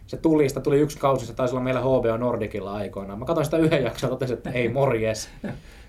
[0.07, 3.19] se tuli, sitä tuli yksi kausi, se taisi olla meillä HBO Nordicilla aikoinaan.
[3.19, 5.29] Mä katsoin sitä yhden jakson ja totesin, että ei morjes.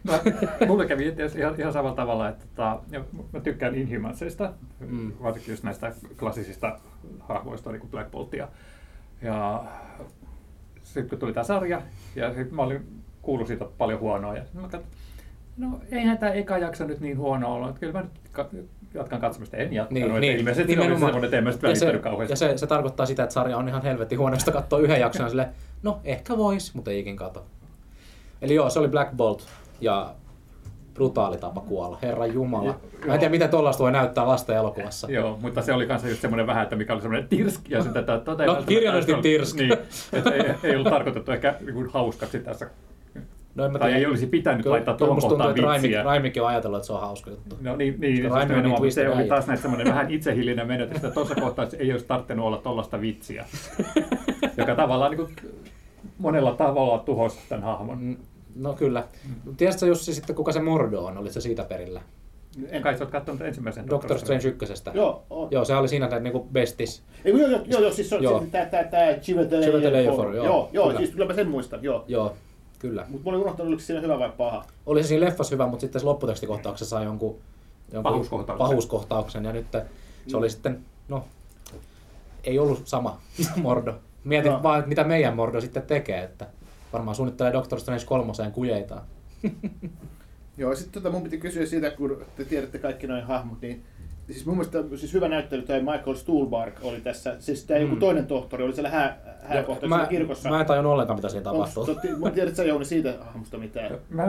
[0.05, 0.21] Mä,
[0.69, 4.87] mulle kävi itse ihan, ihan samalla tavalla, että tota, ja mä tykkään Inhumansista, Mm.
[4.97, 5.13] mm.
[5.23, 6.79] varsinkin just näistä klassisista
[7.21, 8.49] hahmoista, niin kuin Black Boltia.
[9.23, 9.65] Ja
[10.83, 11.83] sitten kun tuli tämä sarja,
[12.17, 12.87] ja sit mä olin
[13.23, 14.85] kuullut siitä paljon huonoa, ja mä katsoin,
[15.57, 19.57] no eihän tämä eka jakso nyt niin huono ollut, että kyllä mä nyt jatkan katsomista.
[19.57, 22.03] En jatkanut, niin, niin, ilmeisesti se oli semmoinen, että en mä sitten ja se, välittänyt
[22.03, 22.33] kauheasti.
[22.33, 25.31] ja se, se, tarkoittaa sitä, että sarja on ihan helvetti huonosta katsoa yhden jakson ja
[25.31, 25.49] sille,
[25.83, 27.45] no ehkä vois, mutta ei ikin kato.
[28.43, 29.47] Eli joo, se oli Black Bolt
[29.81, 30.15] ja
[30.95, 32.75] brutaali tapa kuolla, herran jumala.
[33.07, 35.11] Mä en tiedä, miten tollaista voi näyttää lasten elokuvassa.
[35.11, 37.95] Joo, mutta se oli kanssa just semmoinen vähän, että mikä oli semmoinen tirsk, ja sitä
[38.03, 39.57] tätä, tätä ei No, välttämättä- kirjaimellisesti tirsk.
[39.57, 39.73] Niin,
[40.13, 42.71] että ei, ei ollut tarkoitettu ehkä niin hauskaksi tässä.
[43.55, 43.99] No, en mä Tai tiedä.
[44.01, 46.03] ei olisi pitänyt Kyllä- laittaa tuohon tuntuu, kohtaan Raimi, vitsiä.
[46.03, 47.57] Raimikin on ajatellut, että se on hauska juttu.
[47.61, 50.67] No niin, niin Koska se, Raimi niin mutta se oli taas näitä semmoinen vähän itsehillinen
[50.67, 53.45] menetys, että tuossa kohtaa ei olisi tarvinnut olla tuollaista vitsiä,
[54.57, 55.37] joka tavallaan niin kuin
[56.19, 57.99] monella tavalla tuhosi tämän hahmon.
[58.03, 58.17] Mm,
[58.57, 59.05] No kyllä.
[59.57, 61.19] Tiedätkö Jussi sitten, kuka se Mordo on?
[61.19, 62.01] Olit se siitä perillä?
[62.71, 64.91] En, Kai sä oot katsonut ensimmäisen Doctor Strange ykkösestä.
[64.95, 65.49] Joo, on.
[65.51, 67.03] Joo, se oli siinä että niinku bestis.
[67.25, 68.41] Ei, joo, joo, joo, joo, siis se on Joo.
[68.41, 70.27] se, tää, tää, tää Chiwetel Chiwetel Ejiofor.
[70.27, 70.99] Ejiofor, joo, Joo, joo, kyllä.
[70.99, 72.05] siis kyllä mä sen muistan, joo.
[72.09, 72.35] Joo,
[72.83, 73.07] kyllä.
[73.09, 74.65] Mutta mä olin unohtanut, oliko siinä hyvä vai paha.
[74.87, 77.39] Oli se siinä leffassa hyvä, mutta sitten se lopputekstikohtauksessa sai jonkun,
[77.93, 78.59] jonkun Pahuuskohtauksen.
[78.67, 79.45] pahuuskohtauksen.
[79.45, 79.67] Ja nyt
[80.27, 81.25] se oli sitten, no,
[82.45, 83.21] ei ollut sama
[83.63, 83.95] Mordo.
[84.25, 84.63] Mietin Joo.
[84.63, 86.47] vaan, että mitä meidän Mordo sitten tekee, että
[86.93, 89.03] varmaan suunnittelee Doctor Strange kolmoseen kujeitaan.
[90.57, 93.85] Joo, sitten tota mun piti kysyä siitä, kun te tiedätte kaikki noin hahmot, niin
[94.33, 98.01] siis mun mielestä siis hyvä näyttely toi Michael Stuhlbarg oli tässä, siis tämä joku Mm.
[98.01, 100.49] toinen tohtori oli siellä hää, hääkohtauksessa mä, kirkossa.
[100.51, 101.87] mä en tajunnut ollenkaan, mitä siinä Onks- tapahtuu.
[101.87, 103.93] totti- Mä tiedät sä Jouni siitä hahmosta mitään.
[104.11, 104.25] Mä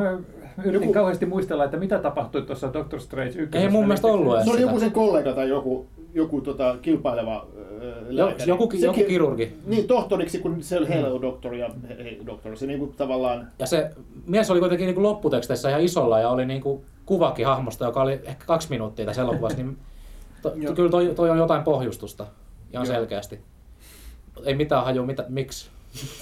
[0.57, 3.59] yritin Joku- kauheasti muistella, että mitä tapahtui tuossa Doctor Strange ykkösessä.
[3.67, 7.47] Ei mun mielestä ollut edes Se oli joku sen kollega tai joku, joku tota, kilpaileva
[8.09, 8.49] lääkäri.
[8.49, 9.55] joku- Se joku ki- kirurgi.
[9.65, 11.69] Niin, tohtoriksi, kun se oli Hello Doctor ja
[12.03, 12.57] Hei Doctor.
[12.57, 13.47] Se niinku tavallaan...
[13.59, 13.89] Ja se
[14.27, 18.13] mies oli kuitenkin niin lopputeksteissä ihan isolla ja oli niin kuin kuvakin hahmosta, joka oli
[18.13, 19.77] ehkä kaksi minuuttia tässä elokuvassa, niin
[20.43, 20.75] to, Joo.
[20.75, 22.27] kyllä toi, toi on jotain pohjustusta
[22.73, 22.95] ihan Joo.
[22.95, 23.39] selkeästi.
[24.45, 25.69] Ei mitään haju, mitä, miksi.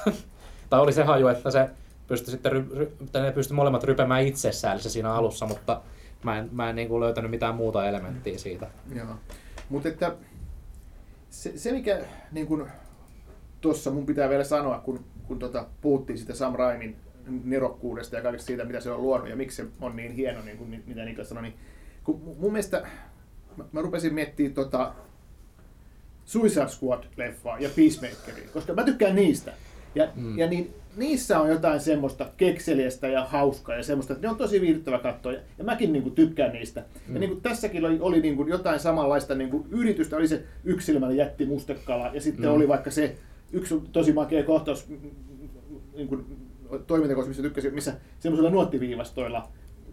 [0.69, 1.69] tai oli se haju, että se
[2.07, 5.81] pystyi sitten, ry, ry, ne pystyi molemmat rypemään itsessään se siinä alussa, mutta
[6.23, 8.67] mä en, mä en niin kuin löytänyt mitään muuta elementtiä siitä.
[8.95, 9.15] Joo.
[9.69, 10.15] Mutta että
[11.29, 12.67] se, se mikä niin kun,
[13.62, 16.95] tuossa mun pitää vielä sanoa, kun, kun tota, puhuttiin siitä Sam Raimin
[17.43, 20.57] nerokkuudesta ja kaikesta siitä, mitä se on luonut ja miksi se on niin hieno, niin
[20.57, 21.55] kuin mitä Niklas sanoi, niin
[22.03, 22.88] kun mu- mun mielestä
[23.57, 24.93] mä, mä rupesin miettimään tota
[26.25, 29.53] Suicide Squad-leffaa ja Peacemakeria, koska mä tykkään niistä.
[29.95, 30.23] Ja, Mm.
[30.23, 30.37] mm.
[30.37, 34.61] ja niin, niissä on jotain semmoista kekseliästä ja hauskaa ja semmoista, että ne on tosi
[34.61, 35.31] viihdyttävä katsoa.
[35.31, 36.83] Ja, mäkin niin kuin, tykkään niistä.
[37.07, 37.13] Mm.
[37.13, 40.15] Ja niin kuin, tässäkin oli, oli niin kuin, jotain samanlaista niin kuin, yritystä.
[40.15, 42.49] Oli se yksilmäinen jätti mustekala ja sitten Mm.
[42.49, 42.55] mm.
[42.55, 43.15] oli vaikka se
[43.53, 44.97] yksi tosi makea kohtaus mm,
[45.95, 46.25] niin kuin,
[46.87, 49.47] toimintakohdassa, missä tykkäsin, missä semmoisilla nuottiviivastoilla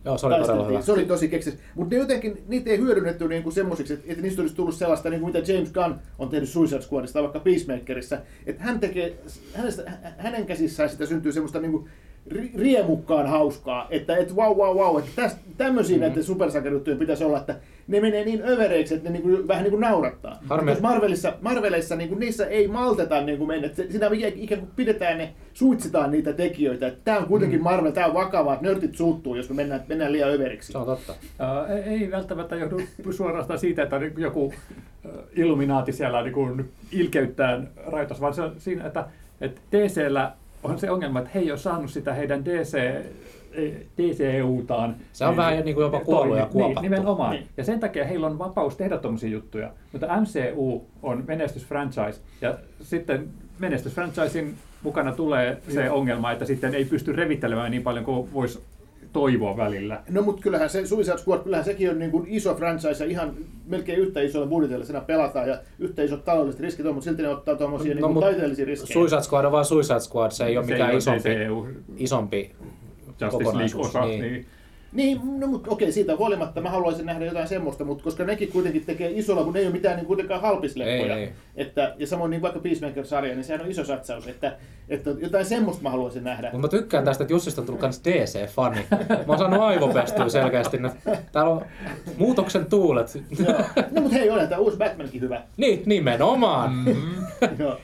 [0.05, 0.81] Joo, se oli todella hyvä.
[0.83, 1.59] Se oli tosi keksis.
[1.75, 5.21] Mutta ne jotenkin, niitä ei hyödynnetty niinku semmoisiksi, että, että niistä olisi tullut sellaista, niin
[5.21, 8.19] kuin mitä James Gunn on tehnyt Suicide Squadista tai vaikka Peacemakerissa.
[8.47, 9.19] Että hän tekee,
[9.55, 11.91] hänestä, hä- hänen käsissään sitä syntyy semmoista niin kuin
[12.57, 16.09] riemukkaan hauskaa, että et wow, wow, wow, että täs, tämmöisiä mm-hmm.
[16.09, 17.55] näiden supersankarijuttujen pitäisi olla, että
[17.89, 20.39] ne menee niin övereiksi, että ne niin kuin, vähän niin kuin naurattaa.
[20.49, 24.11] Harmi- Jos Marvelissa, Marvelissa niin kuin niissä ei malteta niin kuin mennä, että se- siinä
[24.35, 28.55] ikään kuin pidetään ne, suitsitaan niitä tekijöitä, että tämä on kuitenkin Marvel, tämä on vakavaa,
[28.55, 30.73] että nörtit suuttuu, jos me mennään, mennään liian överiksi.
[30.73, 31.15] Se on totta.
[31.39, 34.53] Ää, ei- ei välttämättä johdu suorastaan siitä, että niin joku
[35.07, 39.05] ää, illuminaati siellä niin kuin ilkeyttään rajoitus, vaan se on siinä, että,
[39.41, 42.75] että DCllä on se ongelma, että he ei ole saanut sitä heidän DC,
[43.53, 44.97] ei- DCEUtaan.
[45.13, 46.81] Se on vähän niin kuin jopa kuollut ja kuopattu.
[46.81, 47.31] Niin, nimenomaan.
[47.31, 47.47] Niin.
[47.57, 49.71] Ja sen takia heillä on vapaus tehdä tuommoisia juttuja.
[49.93, 55.97] Mutta MCU on menestysfranchise, ja sitten menestysfranchisein mukana tulee se Joo.
[55.99, 58.63] ongelma, että sitten ei pysty revittelemään niin paljon kuin voisi
[59.13, 60.03] toivoa välillä.
[60.11, 63.35] No mutta kyllähän se Suicide Squad, kyllähän sekin on niin kuin iso franchise ja ihan
[63.67, 67.29] melkein yhtä isolla budjetilla siinä pelataan ja yhtä isot taloudelliset riskit on, mutta silti ne
[67.29, 68.95] ottaa tuommoisia niin kuin mut taiteellisia riskejä.
[68.95, 71.31] Suicide Squad on vaan Suicide Squad, se ei ole Se mikään ole isompi,
[71.97, 72.55] isompi
[73.21, 73.95] Justice kokonaisuus.
[73.95, 74.07] League-osa.
[74.07, 74.21] Niin.
[74.21, 74.47] Niin.
[74.93, 78.85] Niin, no mutta okei, siitä huolimatta mä haluaisin nähdä jotain semmoista, mutta koska nekin kuitenkin
[78.87, 81.17] tekee isolla, kun ne ei ole mitään niin kuitenkaan halpisleppoja.
[81.17, 81.33] Ei, ei.
[81.57, 84.57] Että, ja samoin niin vaikka Peacemaker-sarja, niin sehän on iso satsaus, että,
[84.89, 86.51] että jotain semmoista mä haluaisin nähdä.
[86.53, 88.87] Mutta mä tykkään tästä, että Jussista on tullut kans DC-fani.
[89.09, 90.79] Mä oon saanut aivopestyä selkeästi.
[91.33, 91.65] Täällä on
[92.19, 93.23] muutoksen tuulet.
[93.47, 93.59] Joo.
[93.91, 95.43] No mutta hei, onhan tämä uusi Batmankin hyvä.
[95.57, 96.73] niin, nimenomaan.
[96.75, 96.95] Mm.
[97.59, 97.79] Joo.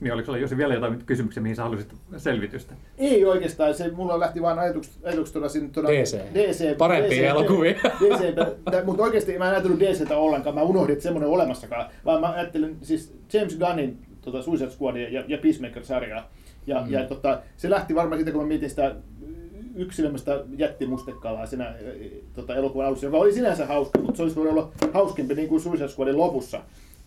[0.00, 2.74] Niin oliko Jussi vielä jotain kysymyksiä, mihin sä haluaisit selvitystä?
[2.98, 6.18] Ei oikeastaan, se mulla lähti vaan ajatukset, ajatukset tuoda sinne tuoda DC.
[6.34, 6.76] DC.
[6.76, 7.74] Parempia DC elokuvia.
[8.00, 12.32] DC, mutta oikeasti mä en ajatellut DCtä ollenkaan, mä unohdin, että semmoinen olemassakaan, vaan mä
[12.32, 16.30] ajattelin siis James Gunnin tota Suicide Squadia ja, ja Peacemaker-sarjaa.
[16.66, 16.90] Ja, mm.
[16.92, 18.94] ja tota, se lähti varmaan siitä, kun mä mietin sitä
[19.74, 24.52] yksilömästä jättimustekalaa siinä e, tota, elokuvan alussa, joka oli sinänsä hauska, mutta se olisi voinut
[24.52, 26.60] olla hauskempi niin kuin Suicide Squadin lopussa.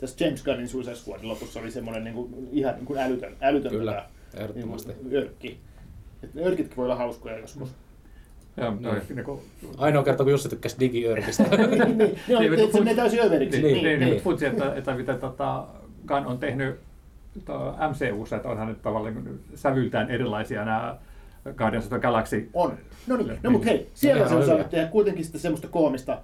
[0.03, 3.71] Tässä James Gunnin Suicide Squadin lopussa oli semmoinen niin kuin, ihan niin kuin älytön, älytön
[3.71, 4.87] Kyllä, tota, ehdottomasti.
[4.91, 5.59] Niin kuin, örkki.
[6.23, 7.69] Et ne örkitkin voi olla hauskoja joskus.
[8.57, 9.15] Joo, Niin.
[9.15, 9.41] niin kuin,
[9.77, 11.43] Ainoa kerta, kun Jussi tykkäsi digiörkistä.
[11.57, 13.61] niin, niin, ne on, Niin, niin, mutta se menee täysin överiksi.
[13.61, 14.09] niin, Niin, niin, niin.
[14.11, 15.67] niin, futsi, että, että miten tota,
[16.07, 16.79] Gunn on tehnyt
[17.45, 20.97] to, MCUssa, että onhan nyt tavallaan niin kuin sävyltään erilaisia nämä
[21.57, 22.49] Guardians of the Galaxy.
[22.53, 22.77] On.
[23.07, 26.21] No niin, no mutta hei, siellä Nehän se on saanut tehdä kuitenkin sitä semmoista koomista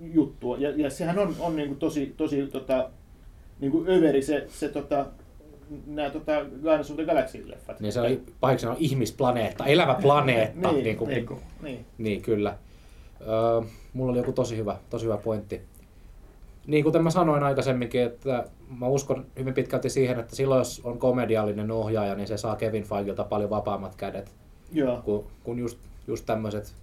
[0.00, 0.56] juttua.
[0.58, 2.90] Ja, ja sehän on, on niinku tosi, tosi tota,
[3.62, 5.06] niinku överi se, se tota,
[5.86, 7.76] nämä tota, Guardians of the Galaxy-leffat.
[7.80, 10.72] niin se on pahiksena on ihmisplaneetta, elävä planeetta.
[10.72, 11.86] Niin, niin, kuin, niin, kuin- niin.
[11.98, 12.56] Niin, kyllä.
[13.20, 15.60] Öö, mulla oli joku tosi hyvä, tosi hyvä pointti.
[16.66, 18.44] Niin kuten mä sanoin aikaisemminkin, että
[18.78, 22.84] mä uskon hyvin pitkälti siihen, että silloin jos on komediallinen ohjaaja, niin se saa Kevin
[22.84, 24.32] Feigelta paljon vapaammat kädet
[24.72, 25.02] Joo.
[25.04, 26.74] kuin, kuin just, just tämmöiset,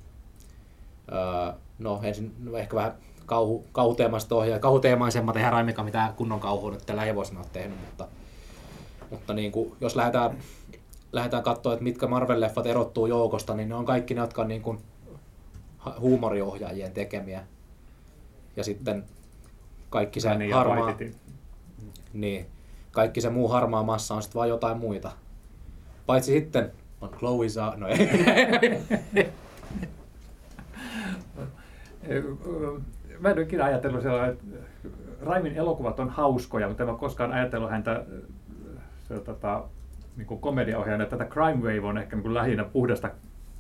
[1.12, 2.94] öö, no ensin no ehkä vähän
[3.30, 8.08] kauhu, kauhuteemaiset ohjaajat, kauhuteemaisemmat, eihän Raimika mitään kunnon kauhua nyt tällä hevosena ole tehnyt, mutta,
[9.10, 10.38] mutta niin kuin, jos lähdetään,
[11.12, 14.62] lähdetään katsoa, että mitkä Marvel-leffat erottuu joukosta, niin ne on kaikki ne, jotka on niin
[14.62, 14.80] kuin
[16.00, 17.44] huumoriohjaajien tekemiä.
[18.56, 19.06] Ja sitten
[19.90, 21.18] kaikki se ja harmaa, Waititi.
[22.14, 22.46] niin,
[22.92, 25.12] kaikki se muu harmaa massa on sitten vaan jotain muita.
[26.06, 27.98] Paitsi sitten on Chloe Zhao, no ei.
[33.20, 34.46] Mä en ole ikinä ajatellut sellainen, että
[35.22, 38.06] Raimin elokuvat on hauskoja, mutta en ole koskaan ajatellut häntä
[39.08, 39.64] se, tota,
[40.18, 41.06] niin kuin komediaohjaajana.
[41.06, 43.10] Tätä Crime Wave on ehkä niin kuin lähinnä puhdasta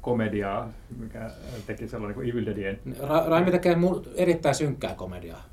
[0.02, 0.70] komediaa,
[1.00, 1.32] mikä
[1.68, 2.80] teki sellainen kuin Evil Deadien.
[3.00, 5.44] Ra- Raimi tekee mu- erittäin synkkää komediaa.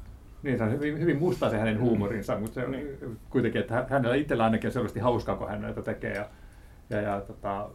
[0.43, 2.75] Niin, se on hyvin, hyvin musta se hänen huumorinsa, mutta se on
[3.31, 6.15] kuitenkin, että hä- hänellä itsellä ainakin on selvästi hauskaa, kun hän näitä tekee.
[6.15, 6.27] Ja,
[6.91, 7.69] ja, ja tota,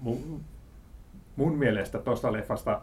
[0.00, 0.40] mun,
[1.36, 2.80] mun mielestä tuosta leffasta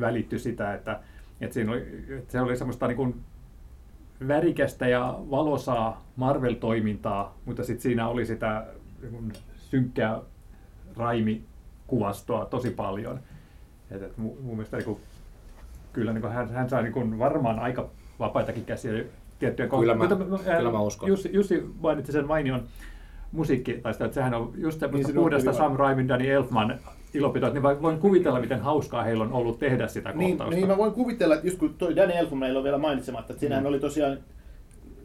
[0.00, 1.00] välittyi sitä, että,
[1.42, 1.82] että, siinä oli,
[2.18, 3.14] että se oli semmoista niin kuin
[4.28, 8.66] värikästä ja valosaa Marvel-toimintaa, mutta sitten siinä oli sitä
[9.02, 10.20] niin kuin synkkää
[10.96, 13.20] raimikuvastoa tosi paljon.
[13.90, 14.98] Et, et mun, mun mielestä niin kuin,
[15.92, 19.04] kyllä niin kuin hän, hän sai niin kuin varmaan aika vapaitakin käsiä
[19.38, 21.08] tiettyjen Kyllä mä- Mutta, ää, kyllä mä uskon.
[21.08, 22.62] Jussi, Jussi mainitsi sen mainion
[23.32, 26.78] musiikki, tai sitä, että sehän on just Niin, niin, puhdasta Sam Raimin, Danny Elfman
[27.14, 30.56] ilopitoa, niin voin kuvitella, miten hauskaa heillä on ollut tehdä sitä Niin, kohtausta.
[30.56, 33.40] niin mä voin kuvitella, että just kun toi Danny Elfman meillä on vielä mainitsematta, että
[33.40, 33.68] siinähän Mm.
[33.68, 34.18] oli tosiaan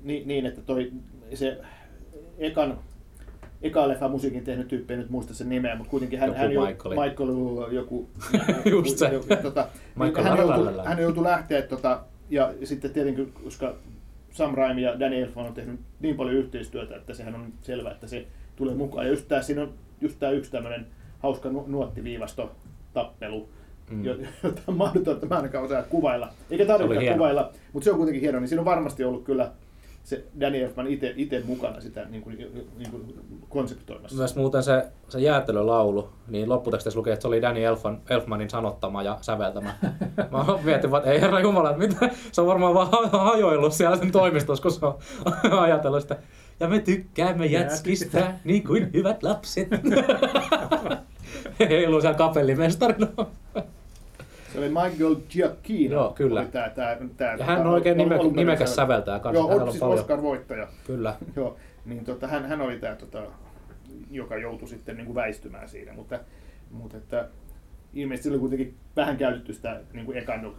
[0.03, 0.91] niin, niin, että toi
[1.33, 1.57] se
[2.37, 2.77] ekan
[3.61, 6.51] eka leffa musiikin tehnyt tyyppi, en nyt muista sen nimeä, mutta kuitenkin hän, Joku hän
[6.51, 6.95] jo, Michael.
[7.09, 8.09] Michael joku,
[8.71, 9.07] Just se.
[9.07, 9.61] joku, tota,
[9.95, 13.75] niin Michael hän, joutui, hän joutui lähteä, tota, ja sitten tietenkin, koska
[14.31, 18.07] Sam Raimi ja Danny Elfman on tehnyt niin paljon yhteistyötä, että sehän on selvää, että
[18.07, 19.05] se tulee mukaan.
[19.05, 19.69] Ja just tää, siinä on
[20.01, 20.85] just tää yksi tämmöinen
[21.19, 22.51] hauska nu- nuottiviivasto
[22.93, 23.49] tappelu,
[23.89, 24.05] Mm.
[24.43, 26.29] jota on mahdotonta, että mä ainakaan osaa kuvailla.
[26.51, 29.51] Eikä tarvitse kuvailla, mutta se on kuitenkin hieno, niin siinä on varmasti ollut kyllä
[30.03, 32.37] se Danny Elfman itse, mukana sitä niin kuin,
[32.77, 33.15] niin kuin
[33.49, 34.17] konseptoimassa.
[34.17, 39.03] Myös muuten se, se jäätelölaulu, niin lopputekstissä lukee, että se oli Danny Elfman, Elfmanin sanottama
[39.03, 39.73] ja säveltämä.
[40.31, 43.73] Mä mietin vaan, että ei herra jumala, että mitä, se on varmaan vaan ha- hajoillut
[43.73, 44.95] siellä sen toimistossa, kun se on
[45.63, 46.15] ajatellut sitä.
[46.59, 49.67] Ja me tykkäämme jätskistä, niin kuin hyvät lapset.
[51.69, 53.07] Heiluu siellä kapellimestarina.
[54.53, 55.95] Se oli Michael Giacchino.
[55.95, 56.39] Joo, kyllä.
[56.39, 59.39] Oli tää, tää, tää, Ja hän on oikein nime, alun perin nimekäs sävel- säveltäjä kanssa.
[59.39, 59.99] Joo, Hänellä on siis paljon.
[59.99, 60.67] Oscar-voittaja.
[60.87, 61.15] Kyllä.
[61.35, 63.21] Joo, niin tota, hän, hän oli tämä, tota,
[64.11, 66.19] joka joutui sitten niin kuin väistymään siinä, mutta,
[66.71, 67.27] mutta että,
[67.93, 70.55] ilmeisesti oli kuitenkin vähän käytetty sitä niin kuin ekan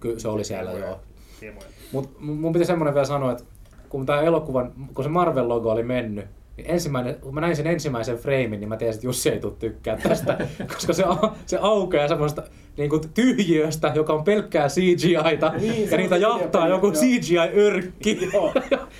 [0.00, 1.00] Kyllä se oli siellä, joo.
[1.40, 1.66] teemoja.
[1.92, 3.44] Mut mun piti semmoinen vielä sanoa, että
[3.90, 6.24] kun tämä elokuvan, kun se Marvel-logo oli mennyt,
[6.56, 9.52] niin ensimmäinen, kun mä näin sen ensimmäisen framein, niin mä tiesin, että Jussi ei tule
[9.58, 11.04] tykkää tästä, koska se,
[11.46, 12.42] se aukeaa semmoista
[12.76, 16.94] niin kuin tyhjiöstä, joka on pelkkää CGI-ta, Niin, ja niitä jahtaa joku joo.
[16.94, 18.30] CGI-örkki.
[18.32, 18.52] joo,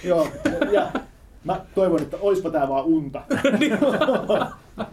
[0.04, 0.28] joo,
[0.72, 0.86] ja
[1.44, 3.22] mä toivon, että oispa tää vaan unta.